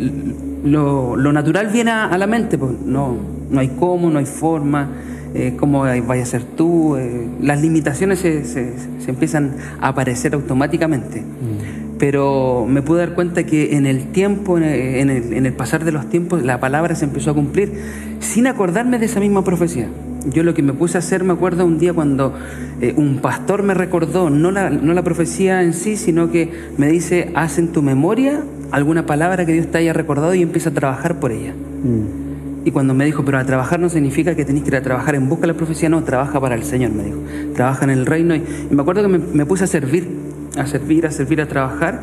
lo, 0.65 1.17
natural 1.17 1.69
viene 1.69 1.91
a, 1.91 2.17
la 2.17 2.27
mente, 2.27 2.57
pues 2.57 2.73
no, 2.87 3.19
no 3.51 3.61
hay 3.61 3.69
cómo, 3.69 4.09
no 4.09 4.19
hay 4.19 4.25
forma, 4.25 4.89
eh, 5.35 5.55
cómo 5.59 5.81
vaya 5.81 6.23
a 6.23 6.27
ser 6.27 6.43
tú, 6.43 6.97
las 7.43 7.61
limitaciones 7.61 8.21
se, 8.21 8.45
se, 8.45 9.11
empiezan 9.11 9.57
a 9.81 9.89
aparecer 9.89 10.33
automáticamente. 10.35 11.21
Mm 11.21 11.86
pero 11.99 12.67
me 12.69 12.83
pude 12.83 13.01
dar 13.01 13.15
cuenta 13.15 13.45
que 13.45 13.77
en 13.77 13.87
el 13.87 14.09
tiempo, 14.13 14.59
en 14.59 15.11
el, 15.11 15.53
pasar 15.55 15.85
de 15.85 15.93
los 15.93 16.09
tiempos, 16.09 16.43
la 16.43 16.61
palabra 16.61 16.95
se 16.95 17.05
empezó 17.05 17.31
a 17.31 17.35
cumplir 17.35 17.73
sin 18.21 18.47
acordarme 18.47 18.99
de 18.99 19.07
esa 19.07 19.21
misma 19.21 19.45
profecía. 19.45 19.89
Yo 20.27 20.43
lo 20.43 20.55
que 20.55 20.63
me 20.63 20.73
puse 20.73 20.99
a 20.99 21.01
hacer, 21.01 21.25
me 21.25 21.33
acuerdo 21.33 21.65
un 21.65 21.79
día 21.79 21.95
cuando 21.95 22.35
eh, 22.81 22.93
un 22.97 23.19
pastor 23.19 23.63
me 23.63 23.75
recordó, 23.75 24.29
no 24.29 24.51
la, 24.51 24.71
no 24.71 24.93
la 24.93 25.03
profecía 25.03 25.63
en 25.63 25.73
sí, 25.73 25.97
sino 25.97 26.31
que 26.31 26.51
me 26.77 26.89
dice, 26.89 27.31
haz 27.35 27.59
en 27.59 27.69
tu 27.69 27.81
memoria 27.81 28.43
alguna 28.73 29.07
palabra 29.07 29.47
que 29.47 29.53
Dios 29.53 29.69
te 29.69 29.79
haya 29.79 29.93
recordado 29.93 30.35
y 30.35 30.43
empieza 30.43 30.71
a 30.71 30.75
trabajar 30.75 31.21
por 31.21 31.33
ella. 31.33 31.53
Mm. 31.53 32.27
Y 32.67 32.73
cuando 32.73 32.95
me 32.95 33.05
dijo, 33.05 33.25
pero 33.25 33.39
a 33.39 33.45
trabajar 33.45 33.79
no 33.79 33.89
significa 33.89 34.35
que 34.35 34.45
tenés 34.45 34.65
que 34.65 34.71
ir 34.71 34.77
a 34.77 34.83
trabajar 34.83 35.15
en 35.15 35.29
busca 35.29 35.43
de 35.43 35.49
la 35.49 35.55
profecía, 35.55 35.89
no, 35.89 36.03
trabaja 36.03 36.41
para 36.41 36.57
el 36.57 36.65
Señor, 36.65 36.91
me 36.91 37.05
dijo. 37.05 37.19
Trabaja 37.55 37.85
en 37.85 37.91
el 37.91 38.05
reino. 38.07 38.35
Y, 38.35 38.43
me 38.71 38.83
acuerdo 38.83 39.03
que 39.03 39.09
me 39.19 39.47
puse 39.47 39.63
a 39.63 39.67
servir 39.69 40.26
a 40.57 40.67
servir, 40.67 41.07
a 41.07 41.11
servir, 41.11 41.41
a 41.41 41.47
trabajar. 41.47 42.01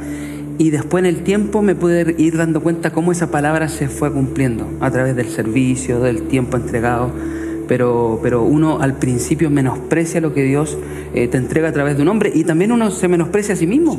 Y 0.58 0.70
después 0.70 1.04
en 1.04 1.08
el 1.08 1.24
tiempo 1.24 1.62
me 1.62 1.76
pude 1.76 2.16
ir 2.18 2.38
dando 2.38 2.62
cuenta 2.62 2.92
cómo 2.92 3.12
esa 3.12 3.32
palabra 3.32 3.70
se 3.70 3.90
fue 3.90 4.12
cumpliendo 4.12 4.68
a 4.82 4.92
través 4.92 5.16
del 5.16 5.30
servicio, 5.30 6.00
del 6.00 6.24
tiempo 6.24 6.58
entregado. 6.58 7.12
Pero, 7.68 8.20
pero 8.22 8.44
uno 8.44 8.80
al 8.82 8.96
principio 8.96 9.50
menosprecia 9.50 10.20
lo 10.20 10.34
que 10.34 10.44
Dios 10.44 10.78
eh, 11.16 11.30
te 11.30 11.38
entrega 11.38 11.70
a 11.70 11.72
través 11.72 11.96
de 11.96 12.04
un 12.04 12.10
hombre 12.10 12.32
y 12.34 12.44
también 12.44 12.72
uno 12.72 12.92
se 12.92 13.08
menosprecia 13.08 13.54
a 13.54 13.58
sí 13.58 13.66
mismo. 13.66 13.98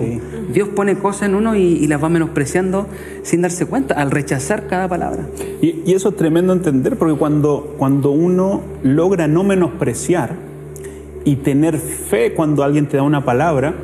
Dios 0.52 0.68
pone 0.68 0.96
cosas 0.96 1.28
en 1.28 1.34
uno 1.34 1.56
y, 1.56 1.86
las 1.86 2.02
va 2.02 2.08
menospreciando 2.08 2.86
sin 3.22 3.40
darse 3.40 3.64
cuenta, 3.66 3.94
al 3.94 4.10
rechazar 4.10 4.66
cada 4.66 4.86
palabra. 4.86 5.24
Y, 5.62 5.82
y, 5.86 5.94
eso 5.94 6.10
es 6.10 6.16
tremendo 6.16 6.52
entender 6.52 6.96
porque 6.96 7.16
cuando, 7.16 7.74
cuando 7.78 8.10
uno 8.10 8.62
logra 8.82 9.28
no 9.28 9.44
menospreciar 9.44 10.34
y 11.24 11.36
tener 11.36 11.78
fe 11.78 12.34
cuando 12.34 12.62
alguien 12.64 12.86
te 12.86 12.98
da 12.98 13.02
una 13.02 13.24
palabra, 13.24 13.74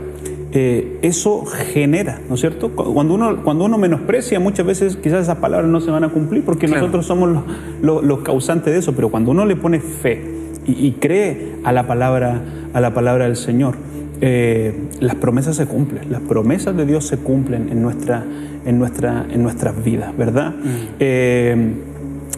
eh, 0.53 0.99
eso 1.03 1.45
genera, 1.47 2.21
¿no 2.29 2.35
es 2.35 2.41
cierto? 2.41 2.71
Cuando 2.71 3.15
uno, 3.15 3.43
cuando 3.45 3.65
uno 3.65 3.79
menosprecia, 3.79 4.41
muchas 4.41 4.67
veces 4.67 4.97
quizás 4.97 5.23
esas 5.23 5.39
palabras 5.39 5.71
no 5.71 5.81
se 5.81 5.91
van 5.93 6.03
a 6.03 6.09
cumplir 6.09 6.45
porque 6.45 6.67
nosotros 6.67 7.07
somos 7.07 7.45
los, 7.83 8.19
causantes 8.21 8.73
de 8.73 8.81
eso, 8.81 8.95
pero 8.95 9.11
cuando 9.11 9.31
uno 9.31 9.47
le 9.47 9.55
pone 9.55 9.79
fe 9.81 10.23
y, 10.67 10.93
cree 10.93 11.55
a 11.63 11.73
la 11.73 11.87
palabra, 11.87 12.43
a 12.73 12.81
la 12.81 12.93
palabra 12.93 13.27
del 13.27 13.37
Señor, 13.37 13.77
eh, 14.21 14.75
las 14.99 15.15
promesas 15.15 15.57
se 15.57 15.67
cumplen, 15.67 16.11
las 16.11 16.21
promesas 16.21 16.77
de 16.77 16.85
Dios 16.85 17.07
se 17.07 17.19
cumplen 17.19 17.69
en, 17.71 17.81
nuestra, 17.81 18.25
en, 18.65 18.79
nuestra, 18.79 19.27
en 19.31 19.43
nuestras 19.43 19.83
vidas, 19.83 20.17
¿verdad? 20.17 20.51
Mm. 20.51 20.77
Eh, 20.99 21.75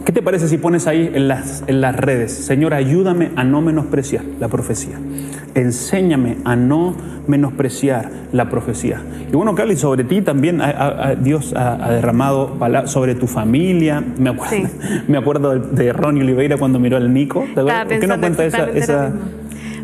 ¿Qué 0.04 0.10
te 0.10 0.20
parece 0.20 0.48
si 0.48 0.58
pones 0.58 0.88
ahí 0.88 1.12
en 1.14 1.28
las, 1.28 1.62
en 1.68 1.80
las 1.80 1.94
redes, 1.94 2.32
Señor, 2.32 2.74
ayúdame 2.74 3.30
a 3.36 3.44
no 3.44 3.60
menospreciar 3.60 4.24
la 4.40 4.48
profecía? 4.48 4.98
Enséñame 5.54 6.38
a 6.44 6.56
no 6.56 6.96
menospreciar 7.28 8.10
la 8.32 8.50
profecía. 8.50 9.00
Y 9.30 9.36
bueno, 9.36 9.54
Cali, 9.54 9.76
sobre 9.76 10.02
ti 10.02 10.20
también 10.20 10.60
Dios 11.20 11.54
ha, 11.56 11.90
derramado 11.92 12.58
sobre 12.86 13.14
tu 13.14 13.28
familia. 13.28 14.02
Me 14.18 14.30
acuerdo, 14.30 14.68
me 15.08 15.18
acuerdo 15.18 15.58
de, 15.58 15.92
Ronnie 15.92 16.22
Oliveira 16.22 16.56
cuando 16.56 16.80
miró 16.80 16.96
al 16.96 17.12
Nico. 17.12 17.46
¿Por 17.54 17.86
qué 17.86 18.06
no 18.06 18.18
cuenta 18.18 18.44
esa, 18.44 19.12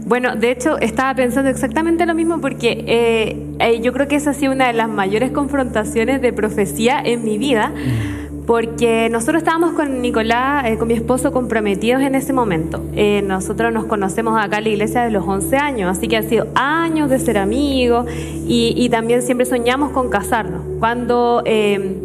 Bueno, 0.04 0.34
de 0.34 0.50
hecho, 0.50 0.78
estaba 0.78 1.14
pensando 1.14 1.48
exactamente 1.48 2.06
lo 2.06 2.14
mismo 2.16 2.40
porque 2.40 2.84
eh, 2.88 3.46
eh, 3.60 3.80
yo 3.82 3.92
creo 3.92 4.08
que 4.08 4.16
esa 4.16 4.30
ha 4.30 4.34
sido 4.34 4.52
una 4.52 4.66
de 4.66 4.72
las 4.72 4.88
mayores 4.88 5.30
confrontaciones 5.30 6.20
de 6.20 6.32
profecía 6.32 7.00
en 7.00 7.22
mi 7.22 7.38
vida. 7.38 7.68
Mm 7.68 8.27
porque 8.48 9.10
nosotros 9.10 9.42
estábamos 9.42 9.74
con 9.74 10.00
Nicolás, 10.00 10.64
eh, 10.64 10.78
con 10.78 10.88
mi 10.88 10.94
esposo, 10.94 11.32
comprometidos 11.32 12.00
en 12.00 12.14
ese 12.14 12.32
momento. 12.32 12.82
Eh, 12.94 13.20
nosotros 13.20 13.74
nos 13.74 13.84
conocemos 13.84 14.42
acá 14.42 14.56
en 14.56 14.64
la 14.64 14.70
iglesia 14.70 15.02
de 15.02 15.10
los 15.10 15.28
11 15.28 15.58
años, 15.58 15.94
así 15.94 16.08
que 16.08 16.16
ha 16.16 16.22
sido 16.22 16.46
años 16.54 17.10
de 17.10 17.18
ser 17.18 17.36
amigos 17.36 18.06
y, 18.46 18.88
también 18.90 19.20
siempre 19.20 19.44
soñamos 19.44 19.90
con 19.90 20.08
casarnos. 20.08 20.62
Cuando 20.78 21.42
eh, 21.44 21.98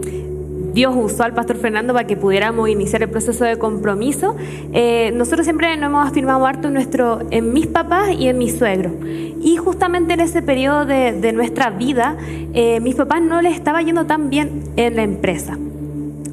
Dios 0.74 0.94
usó 0.98 1.24
al 1.24 1.34
pastor 1.34 1.56
Fernando 1.56 1.94
para 1.94 2.08
que 2.08 2.18
pudiéramos 2.18 2.68
iniciar 2.68 3.04
el 3.04 3.10
proceso 3.10 3.46
de 3.46 3.58
compromiso, 3.58 4.36
nosotros 5.14 5.46
siempre 5.46 5.78
nos 5.78 5.86
hemos 5.86 6.10
afirmado 6.10 6.46
harto 6.46 6.68
en, 6.68 6.74
nuestro, 6.74 7.22
en 7.32 7.54
mis 7.54 7.68
papás 7.68 8.10
y 8.20 8.28
en 8.28 8.38
mis 8.38 8.58
suegros. 8.58 8.92
Y 9.42 9.56
justamente 9.56 10.16
en 10.16 10.20
ese 10.20 10.42
periodo 10.42 10.86
de, 10.86 11.14
de 11.14 11.32
nuestra 11.32 11.70
vida, 11.70 12.18
mis 12.82 12.96
papás 12.96 13.22
no 13.22 13.42
les 13.42 13.56
estaba 13.56 13.82
yendo 13.82 14.06
tan 14.06 14.30
bien 14.30 14.62
en 14.76 14.98
la 14.98 15.04
empresa 15.04 15.58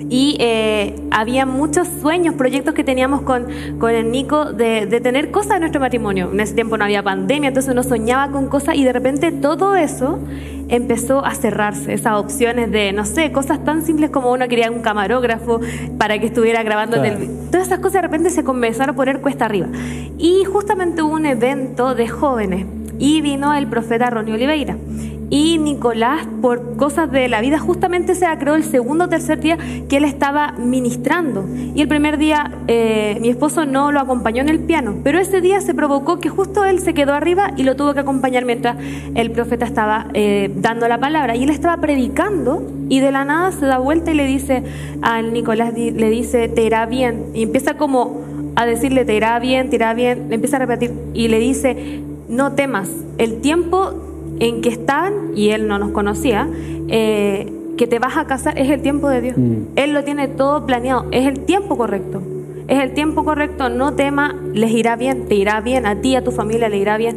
y 0.09 0.37
eh, 0.41 0.97
había 1.11 1.47
muchos 1.47 1.89
sueños, 2.01 2.35
proyectos 2.35 2.75
que 2.75 2.85
teníamos 2.85 3.23
con, 3.23 3.47
con 3.79 3.91
el 3.91 4.11
Nico 4.11 4.53
de, 4.53 4.87
de, 4.87 5.01
tener 5.01 5.31
cosas 5.31 5.57
en 5.57 5.61
nuestro 5.61 5.81
matrimonio. 5.81 6.31
En 6.33 6.41
ese 6.41 6.55
tiempo 6.55 6.77
no 6.77 6.85
había 6.85 7.03
pandemia, 7.03 7.49
entonces 7.49 7.73
uno 7.73 7.83
soñaba 7.83 8.33
con 8.33 8.49
cosas 8.49 8.77
y 8.77 8.85
de 8.85 8.93
repente 8.93 9.33
todo 9.33 9.77
eso 9.77 10.19
empezó 10.69 11.25
a 11.25 11.35
cerrarse, 11.35 11.93
esas 11.93 12.15
opciones 12.15 12.71
de, 12.71 12.93
no 12.93 13.05
sé, 13.05 13.33
cosas 13.33 13.65
tan 13.65 13.85
simples 13.85 14.11
como 14.11 14.33
uno 14.33 14.49
quería 14.49 14.71
un 14.71 14.83
camarógrafo 14.83 15.61
para 15.99 16.19
que 16.19 16.27
estuviera 16.27 16.63
grabando 16.63 16.97
en 16.97 17.05
el... 17.05 17.51
Todas 17.51 17.67
esas 17.67 17.81
cosas 17.81 17.95
de 17.95 18.03
repente 18.03 18.31
se 18.31 18.45
comenzaron 18.45 18.95
a 18.95 18.97
poner 18.97 19.21
cuesta 19.21 19.47
arriba. 19.47 19.67
Y 20.17 20.45
justamente 20.45 21.03
hubo 21.03 21.15
un 21.15 21.27
evento 21.27 21.97
de 21.97 22.07
jóvenes 22.07 22.67
y 23.01 23.21
vino 23.21 23.53
el 23.55 23.67
profeta 23.67 24.11
Ronnie 24.11 24.35
Oliveira. 24.35 24.77
Y 25.31 25.59
Nicolás, 25.59 26.27
por 26.43 26.77
cosas 26.77 27.11
de 27.12 27.29
la 27.29 27.40
vida, 27.40 27.61
justamente 27.61 28.16
se 28.16 28.27
creó 28.38 28.57
el 28.57 28.64
segundo 28.64 29.05
o 29.05 29.09
tercer 29.09 29.38
día 29.38 29.57
que 29.88 29.99
él 29.99 30.05
estaba 30.05 30.53
ministrando. 30.59 31.45
Y 31.73 31.81
el 31.81 31.87
primer 31.87 32.19
día 32.19 32.51
eh, 32.66 33.16
mi 33.21 33.29
esposo 33.29 33.64
no 33.64 33.93
lo 33.93 34.01
acompañó 34.01 34.43
en 34.43 34.49
el 34.49 34.59
piano, 34.59 34.97
pero 35.05 35.21
ese 35.21 35.40
día 35.40 35.61
se 35.61 35.73
provocó 35.73 36.19
que 36.19 36.29
justo 36.29 36.64
él 36.64 36.81
se 36.81 36.95
quedó 36.95 37.14
arriba 37.14 37.53
y 37.57 37.62
lo 37.62 37.77
tuvo 37.77 37.95
que 37.95 38.01
acompañar 38.01 38.45
mientras 38.45 38.77
el 39.14 39.31
profeta 39.31 39.64
estaba 39.64 40.09
eh, 40.14 40.51
dando 40.57 40.88
la 40.88 40.99
palabra. 40.99 41.37
Y 41.37 41.45
él 41.45 41.51
estaba 41.51 41.77
predicando 41.77 42.69
y 42.88 42.99
de 42.99 43.12
la 43.12 43.25
nada 43.25 43.53
se 43.53 43.66
da 43.66 43.79
vuelta 43.79 44.11
y 44.11 44.14
le 44.14 44.27
dice 44.27 44.64
al 45.01 45.33
Nicolás, 45.33 45.75
le 45.75 46.11
dice, 46.11 46.49
te 46.49 46.64
irá 46.64 46.87
bien. 46.87 47.27
Y 47.35 47.45
empieza 47.45 47.75
como 47.75 48.21
a 48.57 48.66
decirle, 48.66 49.05
te 49.05 49.14
irá 49.14 49.38
bien, 49.38 49.71
te 49.71 49.77
irá 49.77 49.95
bien. 49.95 50.29
Le 50.29 50.35
empieza 50.35 50.57
a 50.57 50.59
repetir 50.59 50.93
y 51.14 51.29
le 51.29 51.38
dice, 51.38 52.01
no 52.29 52.53
temas, 52.53 52.90
el 53.19 53.40
tiempo 53.40 54.10
en 54.40 54.62
que 54.62 54.70
están, 54.70 55.12
y 55.37 55.50
él 55.50 55.68
no 55.68 55.79
nos 55.79 55.90
conocía, 55.92 56.48
eh, 56.88 57.53
que 57.76 57.87
te 57.87 57.98
vas 57.98 58.16
a 58.16 58.26
casar, 58.26 58.59
es 58.59 58.68
el 58.70 58.83
tiempo 58.83 59.09
de 59.09 59.20
Dios. 59.20 59.38
Mm. 59.38 59.62
Él 59.76 59.92
lo 59.92 60.03
tiene 60.03 60.29
todo 60.29 60.66
planeado, 60.66 61.07
es 61.12 61.26
el 61.26 61.40
tiempo 61.40 61.79
correcto. 61.79 62.20
Es 62.66 62.83
el 62.83 62.92
tiempo 62.92 63.24
correcto, 63.24 63.68
no 63.68 63.94
tema, 63.94 64.35
les 64.53 64.70
irá 64.70 64.96
bien, 64.96 65.26
te 65.26 65.35
irá 65.35 65.61
bien, 65.61 65.87
a 65.87 66.00
ti, 66.00 66.14
a 66.16 66.22
tu 66.22 66.31
familia 66.31 66.68
le 66.68 66.79
irá 66.79 66.96
bien. 66.98 67.16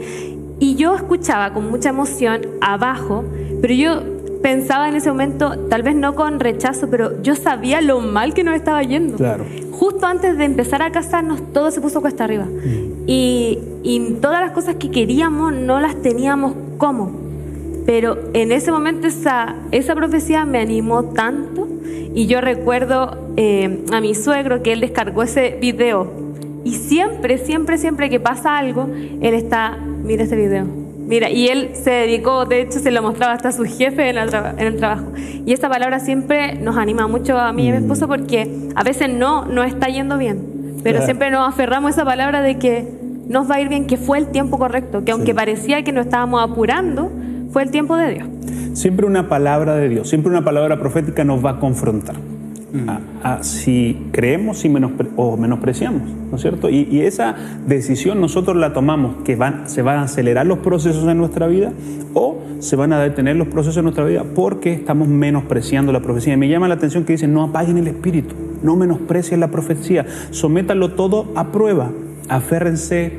Y 0.60 0.76
yo 0.76 0.96
escuchaba 0.96 1.54
con 1.54 1.70
mucha 1.70 1.90
emoción 1.90 2.42
abajo, 2.62 3.24
pero 3.62 3.74
yo 3.74 4.02
pensaba 4.42 4.90
en 4.90 4.96
ese 4.96 5.10
momento, 5.10 5.58
tal 5.70 5.84
vez 5.84 5.96
no 5.96 6.16
con 6.16 6.40
rechazo, 6.40 6.90
pero 6.90 7.22
yo 7.22 7.36
sabía 7.36 7.82
lo 7.82 8.00
mal 8.00 8.34
que 8.34 8.44
nos 8.44 8.56
estaba 8.56 8.82
yendo. 8.84 9.18
Claro. 9.18 9.46
Justo 9.72 10.06
antes 10.06 10.38
de 10.38 10.46
empezar 10.46 10.82
a 10.82 10.92
casarnos, 10.92 11.54
todo 11.54 11.72
se 11.72 11.82
puso 11.82 12.02
cuesta 12.02 12.24
arriba. 12.24 12.46
Mm. 12.46 13.04
Y, 13.08 13.60
y 13.84 14.00
todas 14.22 14.42
las 14.42 14.52
cosas 14.52 14.76
que 14.76 14.92
queríamos 14.92 15.54
no 15.54 15.80
las 15.80 16.02
teníamos 16.02 16.54
cómo. 16.78 17.12
Pero 17.86 18.18
en 18.34 18.52
ese 18.52 18.72
momento 18.72 19.08
esa, 19.08 19.56
esa 19.72 19.96
profecía 19.96 20.46
me 20.46 20.60
animó 20.60 21.04
tanto 21.04 21.68
y 22.16 22.28
yo 22.28 22.40
recuerdo 22.40 23.18
eh, 23.36 23.84
a 23.92 24.00
mi 24.00 24.16
suegro 24.16 24.64
que 24.64 24.74
él 24.74 24.80
descargó 24.80 25.24
ese 25.24 25.58
video 25.60 26.24
y 26.64 26.76
siempre, 26.76 27.38
siempre, 27.38 27.78
siempre 27.78 28.10
que 28.10 28.20
pasa 28.20 28.58
algo, 28.58 28.88
él 29.22 29.34
está, 29.34 29.78
mira 29.78 30.24
este 30.24 30.36
video. 30.36 30.66
Mira, 31.06 31.30
y 31.30 31.48
él 31.50 31.72
se 31.74 31.92
dedicó, 31.92 32.46
de 32.46 32.62
hecho 32.62 32.80
se 32.80 32.90
lo 32.90 33.02
mostraba 33.02 33.34
hasta 33.34 33.50
a 33.50 33.52
su 33.52 33.66
jefe 33.66 34.10
en 34.10 34.18
el, 34.18 34.34
en 34.34 34.68
el 34.68 34.78
trabajo. 34.78 35.12
Y 35.46 35.52
esa 35.52 35.68
palabra 35.70 36.00
siempre 36.00 36.56
nos 36.56 36.78
anima 36.78 37.08
mucho 37.08 37.38
a 37.38 37.52
mí 37.52 37.66
y 37.66 37.70
a 37.70 37.74
mi 37.74 37.80
mm. 37.80 37.82
esposo 37.84 38.08
porque 38.08 38.50
a 38.76 38.84
veces 38.84 39.10
no, 39.10 39.46
no 39.46 39.64
está 39.64 39.88
yendo 39.88 40.18
bien, 40.18 40.80
pero 40.82 41.04
siempre 41.04 41.30
nos 41.30 41.48
aferramos 41.48 41.90
a 41.90 41.92
esa 41.92 42.06
palabra 42.06 42.42
de 42.42 42.58
que 42.58 42.88
nos 43.28 43.50
va 43.50 43.56
a 43.56 43.62
ir 43.62 43.70
bien, 43.70 43.88
que 43.88 43.98
fue 43.98 44.18
el 44.18 44.28
tiempo 44.28 44.58
correcto, 44.58 45.04
que 45.04 45.12
aunque 45.12 45.34
parecía 45.34 45.84
que 45.84 45.92
nos 45.92 46.06
estábamos 46.06 46.42
apurando, 46.42 47.12
fue 47.52 47.64
el 47.64 47.72
tiempo 47.72 47.96
de 47.96 48.14
Dios. 48.14 48.28
Siempre 48.74 49.06
una 49.06 49.30
palabra 49.30 49.76
de 49.76 49.88
Dios, 49.88 50.10
siempre 50.10 50.32
una 50.32 50.44
palabra 50.44 50.80
profética 50.80 51.24
nos 51.24 51.46
va 51.46 51.52
a 51.52 51.60
confrontar. 51.60 52.16
a, 53.24 53.44
si 53.44 54.08
creemos 54.12 54.66
y 54.66 54.74
o 55.16 55.38
menospreciamos, 55.38 56.02
¿no 56.32 56.36
es 56.36 56.42
cierto? 56.42 56.72
Y, 56.72 57.02
esa 57.02 57.36
decisión 57.68 58.20
nosotros 58.20 58.58
la 58.58 58.74
tomamos, 58.74 59.18
que 59.24 59.36
van, 59.36 59.70
se 59.70 59.84
van 59.84 60.00
a 60.00 60.04
acelerar 60.04 60.48
los 60.48 60.58
procesos 60.58 61.08
en 61.08 61.20
nuestra 61.20 61.46
vida 61.46 61.72
o 62.16 62.40
se 62.60 62.76
van 62.76 62.92
a 62.94 63.00
detener 63.00 63.36
los 63.36 63.48
procesos 63.48 63.78
en 63.78 63.84
nuestra 63.84 64.06
vida 64.06 64.24
porque 64.34 64.74
estamos 64.74 65.08
menospreciando 65.08 65.92
la 65.92 66.00
profecía. 66.00 66.34
Y 66.34 66.38
me 66.38 66.50
llama 66.50 66.68
la 66.68 66.74
atención 66.74 67.04
que 67.04 67.14
dicen, 67.14 67.32
no 67.32 67.44
apaguen 67.44 67.78
el 67.78 67.88
espíritu, 67.88 68.34
no 68.64 68.76
menosprecien 68.76 69.40
la 69.40 69.50
profecía, 69.50 70.08
sométanlo 70.32 70.94
todo 70.94 71.32
a 71.36 71.52
prueba, 71.52 71.92
aférrense 72.30 73.12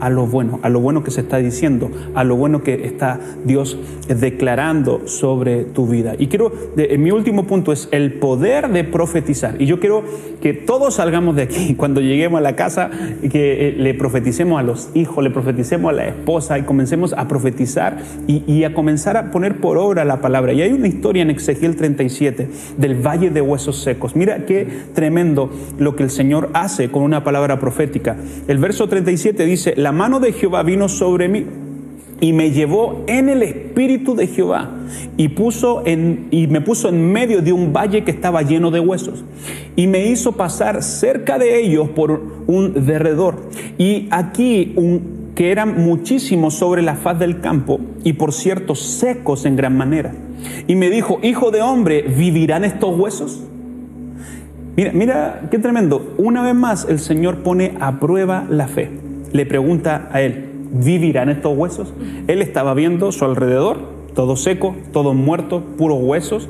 a 0.00 0.10
lo 0.10 0.26
bueno, 0.26 0.58
a 0.62 0.68
lo 0.68 0.80
bueno 0.80 1.04
que 1.04 1.10
se 1.10 1.20
está 1.20 1.38
diciendo, 1.38 1.90
a 2.14 2.24
lo 2.24 2.36
bueno 2.36 2.62
que 2.62 2.86
está 2.86 3.20
Dios 3.44 3.78
declarando 4.08 5.06
sobre 5.06 5.64
tu 5.64 5.86
vida. 5.86 6.14
Y 6.18 6.26
quiero, 6.26 6.52
mi 6.98 7.10
último 7.10 7.46
punto 7.46 7.72
es 7.72 7.88
el 7.92 8.14
poder 8.14 8.68
de 8.70 8.84
profetizar. 8.84 9.60
Y 9.60 9.66
yo 9.66 9.78
quiero 9.80 10.02
que 10.40 10.54
todos 10.54 10.94
salgamos 10.94 11.36
de 11.36 11.42
aquí 11.42 11.74
cuando 11.76 12.00
lleguemos 12.00 12.38
a 12.38 12.42
la 12.42 12.56
casa 12.56 12.90
y 13.22 13.28
que 13.28 13.68
eh, 13.68 13.74
le 13.76 13.94
profeticemos 13.94 14.58
a 14.58 14.62
los 14.62 14.90
hijos, 14.94 15.22
le 15.22 15.30
profeticemos 15.30 15.90
a 15.90 15.92
la 15.94 16.08
esposa 16.08 16.58
y 16.58 16.62
comencemos 16.62 17.12
a 17.12 17.28
profetizar 17.28 17.98
y, 18.26 18.64
a 18.64 18.74
comenzar 18.74 19.16
a 19.16 19.30
poner 19.30 19.60
por 19.60 19.78
obra 19.78 20.04
la 20.04 20.20
palabra. 20.20 20.52
Y 20.52 20.62
hay 20.62 20.72
una 20.72 20.88
historia 20.88 21.22
en 21.22 21.30
Ezequiel 21.30 21.76
37 21.76 22.48
del 22.78 22.94
valle 22.94 23.30
de 23.30 23.40
huesos 23.40 23.82
secos. 23.82 24.16
Mira 24.16 24.44
qué 24.46 24.66
tremendo 24.94 25.50
lo 25.78 25.96
que 25.96 26.02
el 26.02 26.10
Señor 26.10 26.50
hace 26.52 26.90
con 26.90 27.02
una 27.02 27.24
palabra 27.24 27.58
profética. 27.58 28.16
El 28.48 28.58
verso 28.58 28.88
37 28.88 29.44
dice, 29.44 29.74
la 29.76 29.89
mano 29.92 30.20
de 30.20 30.32
Jehová 30.32 30.62
vino 30.62 30.88
sobre 30.88 31.28
mí 31.28 31.46
y 32.20 32.32
me 32.32 32.50
llevó 32.50 33.02
en 33.06 33.28
el 33.28 33.42
espíritu 33.42 34.14
de 34.14 34.26
Jehová 34.26 34.70
y, 35.16 35.28
puso 35.28 35.82
en, 35.86 36.28
y 36.30 36.46
me 36.46 36.60
puso 36.60 36.88
en 36.88 37.10
medio 37.12 37.40
de 37.40 37.52
un 37.52 37.72
valle 37.72 38.04
que 38.04 38.10
estaba 38.10 38.42
lleno 38.42 38.70
de 38.70 38.80
huesos 38.80 39.24
y 39.74 39.86
me 39.86 40.06
hizo 40.06 40.32
pasar 40.32 40.82
cerca 40.82 41.38
de 41.38 41.62
ellos 41.62 41.88
por 41.88 42.22
un 42.46 42.86
derredor 42.86 43.36
y 43.78 44.06
aquí 44.10 44.74
un, 44.76 45.32
que 45.34 45.50
eran 45.50 45.82
muchísimos 45.82 46.54
sobre 46.54 46.82
la 46.82 46.96
faz 46.96 47.18
del 47.18 47.40
campo 47.40 47.80
y 48.04 48.12
por 48.12 48.32
cierto 48.32 48.74
secos 48.74 49.46
en 49.46 49.56
gran 49.56 49.76
manera. 49.76 50.12
Y 50.66 50.74
me 50.74 50.90
dijo 50.90 51.18
hijo 51.22 51.50
de 51.50 51.62
hombre 51.62 52.02
vivirán 52.02 52.64
estos 52.64 52.98
huesos 52.98 53.40
mira 54.76 54.92
mira 54.92 55.48
qué 55.50 55.58
tremendo. 55.58 56.14
Una 56.18 56.42
vez 56.42 56.54
más 56.54 56.86
el 56.88 56.98
Señor 56.98 57.38
pone 57.38 57.72
a 57.80 57.98
prueba 57.98 58.46
la 58.50 58.68
fe 58.68 58.99
le 59.32 59.46
pregunta 59.46 60.08
a 60.12 60.22
él, 60.22 60.50
¿vivirán 60.72 61.28
estos 61.28 61.56
huesos? 61.56 61.92
Él 62.26 62.42
estaba 62.42 62.74
viendo 62.74 63.12
su 63.12 63.24
alrededor, 63.24 63.78
todo 64.14 64.36
seco, 64.36 64.74
todo 64.92 65.14
muerto, 65.14 65.62
puros 65.76 65.98
huesos, 66.00 66.48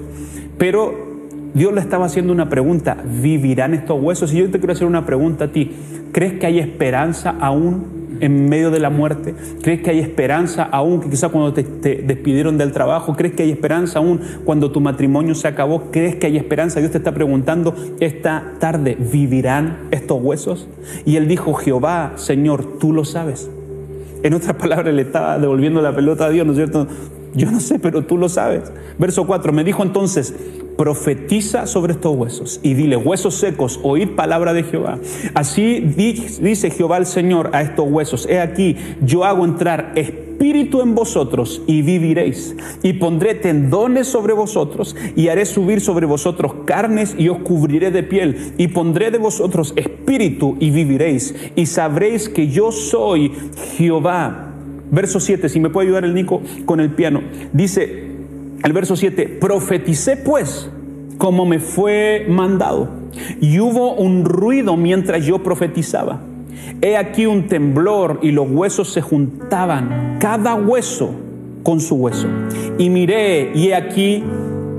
pero 0.59 1.11
Dios 1.55 1.73
le 1.73 1.81
estaba 1.81 2.07
haciendo 2.07 2.33
una 2.33 2.49
pregunta, 2.49 2.97
¿vivirán 3.05 3.75
estos 3.75 4.01
huesos? 4.01 4.33
Y 4.33 4.39
yo 4.39 4.51
te 4.51 4.59
quiero 4.59 4.73
hacer 4.73 4.87
una 4.87 5.05
pregunta 5.05 5.47
a 5.47 5.49
ti, 5.49 5.73
¿crees 6.13 6.35
que 6.35 6.47
hay 6.47 6.59
esperanza 6.59 7.37
aún 7.41 8.00
en 8.21 8.49
medio 8.49 8.71
de 8.71 8.79
la 8.79 8.91
muerte? 8.91 9.35
¿Crees 9.63 9.81
que 9.81 9.91
hay 9.91 10.01
esperanza 10.01 10.63
aún 10.65 11.01
que 11.01 11.11
quizá 11.11 11.29
cuando 11.29 11.53
te, 11.53 11.63
te, 11.65 11.97
despidieron 11.97 12.59
del 12.59 12.73
trabajo? 12.73 13.17
¿Crees 13.17 13.35
que 13.35 13.43
hay 13.43 13.51
esperanza 13.51 13.99
aún 13.99 14.21
cuando 14.45 14.71
tu 14.71 14.81
matrimonio 14.81 15.35
se 15.35 15.49
acabó? 15.49 15.91
¿Crees 15.91 16.17
que 16.17 16.27
hay 16.27 16.37
esperanza? 16.37 16.81
Dios 16.81 16.93
te 16.93 16.99
está 16.99 17.13
preguntando 17.13 17.75
esta 18.01 18.55
tarde, 18.59 18.97
¿vivirán 18.99 19.89
estos 19.91 20.21
huesos? 20.23 20.69
Y 21.05 21.17
él 21.17 21.29
dijo, 21.29 21.55
Jehová, 21.55 22.13
Señor, 22.17 22.79
tú 22.79 22.93
lo 22.93 23.05
sabes. 23.05 23.51
En 24.23 24.35
otras 24.35 24.57
palabras, 24.57 24.95
le 24.95 25.03
estaba 25.03 25.39
devolviendo 25.39 25.81
la 25.81 25.95
pelota 25.95 26.27
a 26.27 26.31
Dios, 26.31 26.47
¿no 26.47 26.53
es 26.53 26.59
cierto? 26.59 26.87
Yo 27.35 27.51
no 27.51 27.61
sé, 27.61 27.79
pero 27.79 28.05
tú 28.05 28.17
lo 28.17 28.29
sabes. 28.29 28.73
Verso 28.99 29.27
4, 29.27 29.53
me 29.53 29.65
dijo 29.65 29.83
entonces, 29.83 30.35
profetiza 30.77 31.67
sobre 31.67 31.93
estos 31.93 32.17
huesos 32.17 32.59
y 32.63 32.75
dile, 32.75 32.97
huesos 32.97 33.35
secos, 33.35 33.79
oíd 33.83 34.11
palabra 34.17 34.53
de 34.53 34.63
Jehová. 34.63 34.99
Así 35.35 35.81
dice 36.41 36.71
Jehová 36.71 36.97
el 36.97 37.07
Señor 37.07 37.51
a 37.53 37.63
estos 37.63 37.87
huesos, 37.89 38.27
he 38.29 38.41
aquí, 38.41 38.77
yo 39.03 39.25
hago 39.25 39.45
entrar 39.45 39.93
espíritu 39.95 40.81
en 40.81 40.95
vosotros 40.95 41.61
y 41.67 41.83
viviréis. 41.83 42.57
Y 42.83 42.95
pondré 42.95 43.35
tendones 43.35 44.09
sobre 44.09 44.33
vosotros 44.33 44.97
y 45.15 45.29
haré 45.29 45.45
subir 45.45 45.83
sobre 45.83 46.07
vosotros 46.07 46.55
carnes 46.65 47.15
y 47.19 47.29
os 47.29 47.41
cubriré 47.41 47.91
de 47.91 48.03
piel. 48.03 48.55
Y 48.57 48.69
pondré 48.69 49.11
de 49.11 49.19
vosotros 49.19 49.75
espíritu 49.77 50.57
y 50.59 50.71
viviréis. 50.71 51.35
Y 51.57 51.67
sabréis 51.67 52.31
que 52.31 52.49
yo 52.49 52.73
soy 52.73 53.33
Jehová. 53.77 54.50
Verso 54.91 55.21
7, 55.21 55.49
si 55.49 55.61
me 55.61 55.71
puede 55.71 55.87
ayudar 55.87 56.05
el 56.05 56.15
Nico 56.15 56.43
con 56.67 56.81
el 56.81 56.91
piano. 56.91 57.23
Dice, 57.53 58.11
el 58.63 58.73
verso 58.73 58.97
7, 58.97 59.39
profeticé 59.41 60.17
pues 60.17 60.71
como 61.19 61.45
me 61.45 61.59
fue 61.59 62.27
mandado. 62.29 62.89
Y 63.41 63.61
hubo 63.61 63.95
un 63.95 64.25
ruido 64.25 64.77
mientras 64.77 65.25
yo 65.25 65.43
profetizaba. 65.43 66.21
He 66.81 66.97
aquí 66.97 67.27
un 67.27 67.47
temblor 67.47 68.21
y 68.23 68.33
los 68.33 68.51
huesos 68.51 68.93
se 68.93 69.03
juntaban, 69.03 70.17
cada 70.19 70.55
hueso 70.55 71.11
con 71.63 71.81
su 71.81 71.97
hueso. 71.97 72.27
Y 72.79 72.89
miré 72.89 73.53
y 73.55 73.69
he 73.69 73.75
aquí 73.75 74.25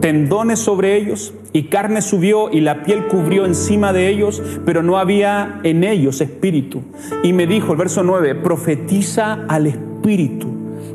tendones 0.02 0.60
sobre 0.60 0.98
ellos 0.98 1.34
y 1.54 1.64
carne 1.64 2.02
subió 2.02 2.50
y 2.52 2.62
la 2.62 2.84
piel 2.84 3.08
cubrió 3.08 3.46
encima 3.46 3.94
de 3.94 4.10
ellos, 4.10 4.42
pero 4.66 4.82
no 4.82 4.98
había 4.98 5.60
en 5.64 5.84
ellos 5.84 6.22
espíritu. 6.22 6.82
Y 7.24 7.34
me 7.34 7.46
dijo 7.46 7.74
el 7.74 7.78
verso 7.78 8.04
9, 8.04 8.36
profetiza 8.36 9.46
al 9.48 9.68
espíritu 9.68 9.91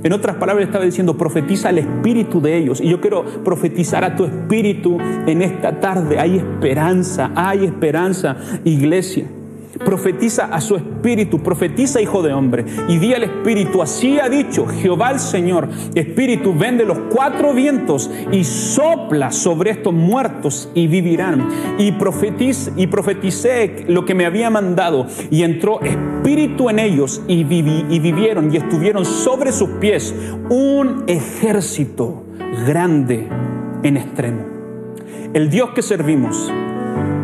en 0.02 0.12
otras 0.12 0.36
palabras, 0.36 0.66
estaba 0.66 0.84
diciendo, 0.84 1.16
profetiza 1.16 1.70
el 1.70 1.78
espíritu 1.78 2.40
de 2.40 2.56
ellos. 2.56 2.80
Y 2.80 2.88
yo 2.88 3.00
quiero 3.00 3.24
profetizar 3.44 4.04
a 4.04 4.14
tu 4.14 4.24
espíritu 4.24 4.98
en 5.26 5.42
esta 5.42 5.80
tarde. 5.80 6.18
Hay 6.18 6.36
esperanza, 6.36 7.30
hay 7.34 7.64
esperanza, 7.64 8.36
iglesia. 8.64 9.26
Profetiza 9.84 10.46
a 10.46 10.60
su 10.60 10.76
espíritu, 10.76 11.42
profetiza 11.42 12.00
hijo 12.00 12.22
de 12.22 12.32
hombre 12.32 12.64
y 12.88 12.98
di 12.98 13.14
al 13.14 13.24
espíritu, 13.24 13.82
así 13.82 14.18
ha 14.18 14.28
dicho 14.28 14.66
Jehová 14.66 15.10
el 15.10 15.20
Señor, 15.20 15.68
espíritu, 15.94 16.54
vende 16.54 16.84
los 16.84 16.98
cuatro 17.10 17.52
vientos 17.52 18.10
y 18.32 18.44
sopla 18.44 19.30
sobre 19.30 19.70
estos 19.70 19.92
muertos 19.92 20.68
y 20.74 20.86
vivirán. 20.86 21.48
Y, 21.78 21.92
profetiz, 21.92 22.70
y 22.76 22.86
profeticé 22.86 23.84
lo 23.88 24.04
que 24.04 24.14
me 24.14 24.26
había 24.26 24.50
mandado 24.50 25.06
y 25.30 25.42
entró 25.42 25.80
espíritu 25.82 26.70
en 26.70 26.78
ellos 26.78 27.22
y, 27.28 27.40
y 27.40 27.98
vivieron 27.98 28.52
y 28.52 28.56
estuvieron 28.56 29.04
sobre 29.04 29.52
sus 29.52 29.68
pies 29.80 30.14
un 30.48 31.04
ejército 31.06 32.24
grande 32.66 33.28
en 33.82 33.96
extremo. 33.96 34.44
El 35.34 35.50
Dios 35.50 35.70
que 35.70 35.82
servimos 35.82 36.50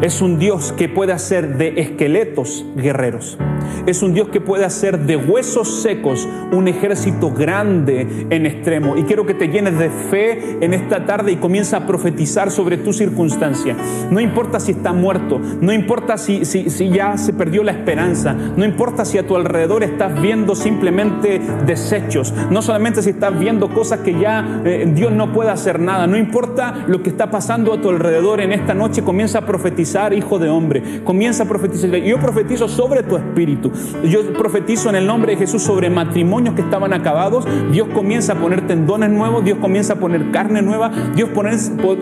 es 0.03 0.21
un 0.21 0.37
Dios 0.37 0.73
que 0.73 0.89
puede 0.89 1.13
hacer 1.13 1.57
de 1.57 1.81
esqueletos 1.81 2.67
guerreros. 2.75 3.39
Es 3.87 4.03
un 4.03 4.15
Dios 4.15 4.29
que 4.29 4.41
puede 4.41 4.65
hacer 4.65 5.01
de 5.01 5.17
huesos 5.17 5.83
secos 5.83 6.29
un 6.53 6.69
ejército 6.69 7.31
grande 7.31 8.27
en 8.31 8.47
extremo. 8.47 8.97
Y 8.97 9.05
quiero 9.05 9.27
que 9.27 9.35
te 9.35 9.49
llenes 9.49 9.79
de 9.79 9.91
fe 9.91 10.59
en 10.61 10.75
esta 10.75 11.07
tarde 11.07 11.33
y 11.33 11.37
comienza 11.37 11.79
a 11.79 11.87
profetizar 11.87 12.51
sobre 12.51 12.77
tu 12.77 12.93
circunstancia. 12.93 13.77
No 14.11 14.21
importa 14.21 14.61
si 14.61 14.73
está 14.73 14.93
muerto, 14.93 15.41
no 15.61 15.73
importa 15.73 16.19
si, 16.19 16.45
si, 16.45 16.89
ya 16.91 17.17
se 17.17 17.33
perdió 17.33 17.63
la 17.63 17.73
esperanza, 17.73 18.35
no 18.35 18.65
importa 18.65 19.05
si 19.05 19.19
a 19.19 19.27
tu 19.27 19.37
alrededor 19.37 19.83
estás 19.83 20.21
viendo 20.21 20.55
simplemente 20.55 21.41
desechos, 21.67 22.35
no 22.51 22.63
solamente 22.63 23.03
si 23.03 23.11
estás 23.11 23.39
viendo 23.39 23.69
cosas 23.69 24.01
que 24.01 24.19
ya 24.19 24.63
eh, 24.65 24.91
Dios 24.95 25.13
no 25.13 25.33
puede 25.33 25.51
hacer 25.51 25.81
nada, 25.81 26.07
no 26.07 26.17
importa 26.17 26.85
lo 26.87 27.03
que 27.03 27.11
está 27.11 27.31
pasando 27.31 27.73
a 27.73 27.81
tu 27.81 27.91
alrededor 27.91 28.41
en 28.41 28.53
esta 28.53 28.75
noche, 28.75 29.03
comienza 29.03 29.39
a 29.39 29.47
profetizar 29.47 30.13
hijo 30.13 30.39
de 30.39 30.49
hombre. 30.49 31.03
Comienza 31.05 31.45
a 31.45 31.47
profetizar. 31.47 31.91
Yo 31.97 32.19
profetizo 32.19 32.69
sobre 32.69 33.03
tu 33.03 33.17
espíritu. 33.17 33.62
Yo 34.05 34.33
profetizo 34.33 34.89
en 34.89 34.97
el 34.97 35.07
nombre 35.07 35.33
de 35.33 35.39
Jesús 35.39 35.63
sobre 35.63 35.91
matrimonios 35.91 36.55
que 36.55 36.63
estaban 36.63 36.93
acabados. 36.93 37.47
Dios 37.71 37.89
comienza 37.93 38.33
a 38.35 38.37
poner 38.37 38.67
tendones 38.67 39.11
nuevos. 39.11 39.45
Dios 39.45 39.59
comienza 39.59 39.95
a 39.95 39.97
poner 39.97 40.31
carne 40.31 40.63
nueva. 40.63 40.91
Dios 41.15 41.31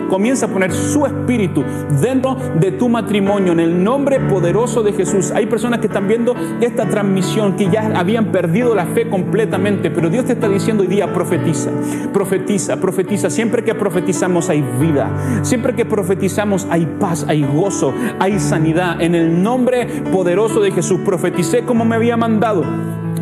comienza 0.08 0.46
a 0.46 0.48
poner 0.48 0.72
su 0.72 1.06
espíritu 1.06 1.64
dentro 2.00 2.36
de 2.58 2.72
tu 2.72 2.88
matrimonio. 2.88 3.52
En 3.52 3.60
el 3.60 3.82
nombre 3.82 4.20
poderoso 4.20 4.82
de 4.82 4.92
Jesús. 4.92 5.30
Hay 5.32 5.46
personas 5.46 5.80
que 5.80 5.86
están 5.86 6.08
viendo 6.08 6.34
esta 6.60 6.86
transmisión 6.86 7.56
que 7.56 7.70
ya 7.70 7.92
habían 7.94 8.26
perdido 8.26 8.74
la 8.74 8.86
fe 8.86 9.08
completamente. 9.08 9.90
Pero 9.90 10.10
Dios 10.10 10.24
te 10.26 10.32
está 10.32 10.48
diciendo 10.48 10.82
hoy 10.82 10.88
día, 10.88 11.12
profetiza, 11.12 11.70
profetiza, 12.12 12.76
profetiza. 12.76 13.30
Siempre 13.30 13.64
que 13.64 13.74
profetizamos 13.74 14.48
hay 14.50 14.62
vida. 14.80 15.10
Siempre 15.42 15.74
que 15.74 15.84
profetizamos 15.84 16.66
hay 16.70 16.86
paz, 16.98 17.24
hay 17.28 17.42
gozo 17.42 17.94
hay 18.18 18.38
sanidad. 18.38 19.00
En 19.00 19.14
el 19.14 19.42
nombre 19.42 19.86
poderoso 20.12 20.60
de 20.60 20.70
Jesús 20.72 21.00
profeticé 21.40 21.64
como 21.64 21.86
me 21.86 21.96
había 21.96 22.18
mandado 22.18 22.62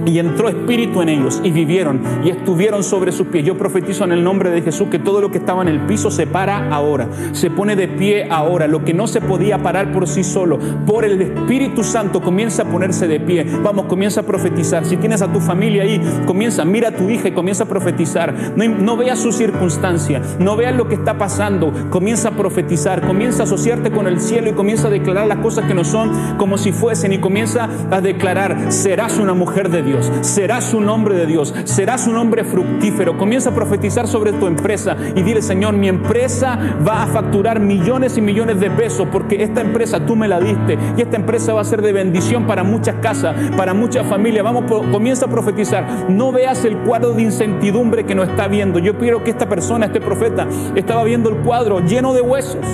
y 0.06 0.18
entró 0.18 0.48
espíritu 0.48 1.02
en 1.02 1.08
ellos 1.08 1.40
y 1.44 1.50
vivieron 1.50 2.00
y 2.24 2.30
estuvieron 2.30 2.82
sobre 2.82 3.12
sus 3.12 3.26
pies. 3.28 3.44
Yo 3.44 3.56
profetizo 3.56 4.04
en 4.04 4.12
el 4.12 4.24
nombre 4.24 4.50
de 4.50 4.62
Jesús 4.62 4.88
que 4.90 4.98
todo 4.98 5.20
lo 5.20 5.30
que 5.30 5.38
estaba 5.38 5.62
en 5.62 5.68
el 5.68 5.80
piso 5.80 6.10
se 6.10 6.26
para 6.26 6.68
ahora, 6.70 7.08
se 7.32 7.50
pone 7.50 7.76
de 7.76 7.88
pie 7.88 8.28
ahora. 8.30 8.66
Lo 8.66 8.84
que 8.84 8.94
no 8.94 9.06
se 9.06 9.20
podía 9.20 9.62
parar 9.62 9.92
por 9.92 10.06
sí 10.06 10.24
solo, 10.24 10.58
por 10.86 11.04
el 11.04 11.20
Espíritu 11.20 11.84
Santo 11.84 12.20
comienza 12.20 12.62
a 12.62 12.64
ponerse 12.66 13.06
de 13.06 13.20
pie. 13.20 13.46
Vamos, 13.62 13.86
comienza 13.86 14.20
a 14.20 14.24
profetizar. 14.24 14.84
Si 14.84 14.96
tienes 14.96 15.22
a 15.22 15.32
tu 15.32 15.40
familia 15.40 15.82
ahí, 15.82 16.00
comienza, 16.26 16.64
mira 16.64 16.88
a 16.88 16.92
tu 16.92 17.08
hija 17.08 17.28
y 17.28 17.32
comienza 17.32 17.64
a 17.64 17.66
profetizar. 17.66 18.34
No, 18.56 18.66
no 18.68 18.96
veas 18.96 19.18
su 19.18 19.32
circunstancia, 19.32 20.22
no 20.38 20.56
veas 20.56 20.74
lo 20.74 20.88
que 20.88 20.94
está 20.94 21.18
pasando. 21.18 21.72
Comienza 21.90 22.30
a 22.30 22.32
profetizar, 22.32 23.06
comienza 23.06 23.42
a 23.42 23.44
asociarte 23.44 23.90
con 23.90 24.06
el 24.06 24.20
cielo 24.20 24.50
y 24.50 24.52
comienza 24.52 24.88
a 24.88 24.90
declarar 24.90 25.26
las 25.26 25.38
cosas 25.38 25.66
que 25.66 25.74
no 25.74 25.84
son 25.84 26.36
como 26.36 26.58
si 26.58 26.72
fuesen 26.72 27.12
y 27.12 27.18
comienza 27.18 27.68
a 27.90 28.00
declarar, 28.00 28.72
serás 28.72 29.18
una 29.18 29.34
mujer 29.34 29.70
de 29.70 29.77
Dios 29.82 30.10
serás 30.22 30.74
un 30.74 30.88
hombre 30.88 31.14
de 31.14 31.26
Dios, 31.26 31.54
serás 31.64 32.06
un 32.06 32.16
hombre 32.16 32.44
fructífero. 32.44 33.16
Comienza 33.16 33.50
a 33.50 33.54
profetizar 33.54 34.06
sobre 34.06 34.32
tu 34.32 34.46
empresa 34.46 34.96
y 35.14 35.22
dile, 35.22 35.42
Señor, 35.42 35.74
mi 35.74 35.88
empresa 35.88 36.58
va 36.86 37.02
a 37.02 37.06
facturar 37.06 37.60
millones 37.60 38.16
y 38.18 38.20
millones 38.20 38.60
de 38.60 38.70
pesos 38.70 39.08
porque 39.10 39.42
esta 39.42 39.60
empresa 39.60 40.04
tú 40.04 40.16
me 40.16 40.28
la 40.28 40.40
diste 40.40 40.78
y 40.96 41.02
esta 41.02 41.16
empresa 41.16 41.52
va 41.52 41.60
a 41.60 41.64
ser 41.64 41.82
de 41.82 41.92
bendición 41.92 42.46
para 42.46 42.62
muchas 42.62 42.96
casas, 42.96 43.36
para 43.56 43.74
muchas 43.74 44.06
familias. 44.06 44.44
Vamos, 44.44 44.64
comienza 44.90 45.26
a 45.26 45.28
profetizar. 45.28 46.06
No 46.08 46.32
veas 46.32 46.64
el 46.64 46.76
cuadro 46.78 47.12
de 47.12 47.22
incertidumbre 47.22 48.04
que 48.04 48.14
no 48.14 48.22
está 48.22 48.48
viendo. 48.48 48.78
Yo 48.78 48.98
quiero 48.98 49.22
que 49.24 49.30
esta 49.30 49.48
persona, 49.48 49.86
este 49.86 50.00
profeta, 50.00 50.46
estaba 50.74 51.04
viendo 51.04 51.30
el 51.30 51.36
cuadro 51.36 51.80
lleno 51.80 52.12
de 52.12 52.20
huesos. 52.20 52.64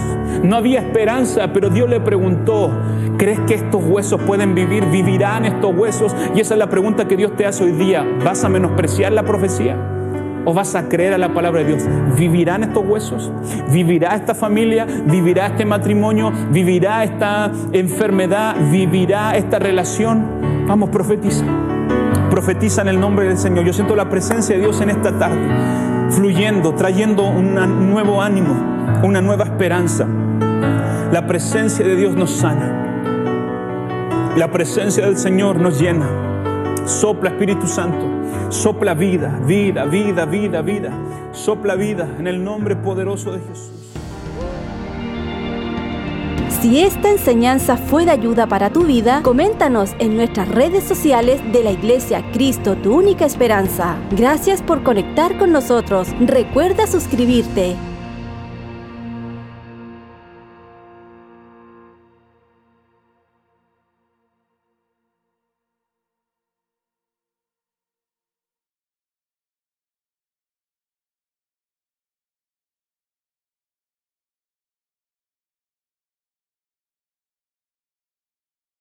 No 0.43 0.57
había 0.57 0.81
esperanza, 0.81 1.53
pero 1.53 1.71
Dios 1.71 1.89
le 1.89 2.01
preguntó, 2.01 2.71
¿crees 3.17 3.41
que 3.41 3.55
estos 3.55 3.83
huesos 3.85 4.21
pueden 4.23 4.55
vivir? 4.55 4.85
¿Vivirán 4.87 5.45
estos 5.45 5.75
huesos? 5.75 6.15
Y 6.35 6.41
esa 6.41 6.55
es 6.55 6.59
la 6.59 6.69
que 7.03 7.17
Dios 7.17 7.35
te 7.37 7.45
hace 7.45 7.65
hoy 7.65 7.73
día. 7.73 8.07
¿Vas 8.25 8.45
a 8.45 8.49
menospreciar 8.49 9.13
la 9.13 9.25
profecía? 9.25 9.77
¿O 10.45 10.55
vas 10.55 10.75
a 10.75 10.89
creer 10.89 11.13
a 11.15 11.19
la 11.19 11.35
palabra 11.35 11.63
de 11.63 11.67
Dios? 11.67 11.83
¿Vivirán 12.17 12.63
estos 12.63 12.85
huesos? 12.87 13.33
¿Vivirá 13.73 14.15
esta 14.15 14.35
familia? 14.35 14.87
¿Vivirá 15.07 15.47
este 15.49 15.65
matrimonio? 15.65 16.33
¿Vivirá 16.51 17.03
esta 17.03 17.51
enfermedad? 17.73 18.55
¿Vivirá 18.71 19.37
esta 19.37 19.59
relación? 19.59 20.67
Vamos, 20.69 20.91
profetiza. 20.91 21.45
Profetiza 22.31 22.83
en 22.83 22.89
el 22.89 23.01
nombre 23.01 23.27
del 23.27 23.39
Señor. 23.39 23.65
Yo 23.65 23.73
siento 23.73 23.97
la 23.97 24.09
presencia 24.09 24.55
de 24.55 24.63
Dios 24.63 24.81
en 24.81 24.91
esta 24.91 25.19
tarde, 25.19 25.49
fluyendo, 26.11 26.75
trayendo 26.75 27.27
un 27.27 27.55
nuevo 27.91 28.23
ánimo, 28.23 28.55
una 29.03 29.21
nueva 29.21 29.45
esperanza. 29.45 30.07
La 31.11 31.27
presencia 31.27 31.85
de 31.87 31.97
Dios 31.97 32.15
nos 32.15 32.31
sana. 32.31 32.83
La 34.37 34.51
presencia 34.51 35.07
del 35.07 35.17
Señor 35.17 35.61
nos 35.61 35.81
llena. 35.81 36.34
Sopla 36.87 37.31
Espíritu 37.31 37.67
Santo. 37.67 38.07
Sopla 38.51 38.93
vida, 38.93 39.41
vida, 39.47 39.87
vida, 39.87 40.27
vida, 40.27 40.61
vida. 40.61 40.93
Sopla 41.33 41.77
vida 41.77 42.07
en 42.19 42.27
el 42.27 42.45
nombre 42.45 42.77
poderoso 42.77 43.33
de 43.33 43.41
Jesús. 43.41 43.71
Si 46.61 46.81
esta 46.81 47.11
enseñanza 47.11 47.77
fue 47.77 48.05
de 48.05 48.11
ayuda 48.11 48.47
para 48.47 48.71
tu 48.71 48.85
vida, 48.85 49.23
coméntanos 49.23 49.95
en 49.99 50.17
nuestras 50.17 50.49
redes 50.49 50.85
sociales 50.85 51.41
de 51.53 51.65
la 51.65 51.73
Iglesia 51.73 52.23
Cristo, 52.33 52.77
tu 52.77 52.95
única 52.95 53.25
esperanza. 53.25 53.97
Gracias 54.11 54.63
por 54.63 54.83
conectar 54.83 55.39
con 55.39 55.53
nosotros. 55.53 56.09
Recuerda 56.21 56.87
suscribirte. 56.87 57.77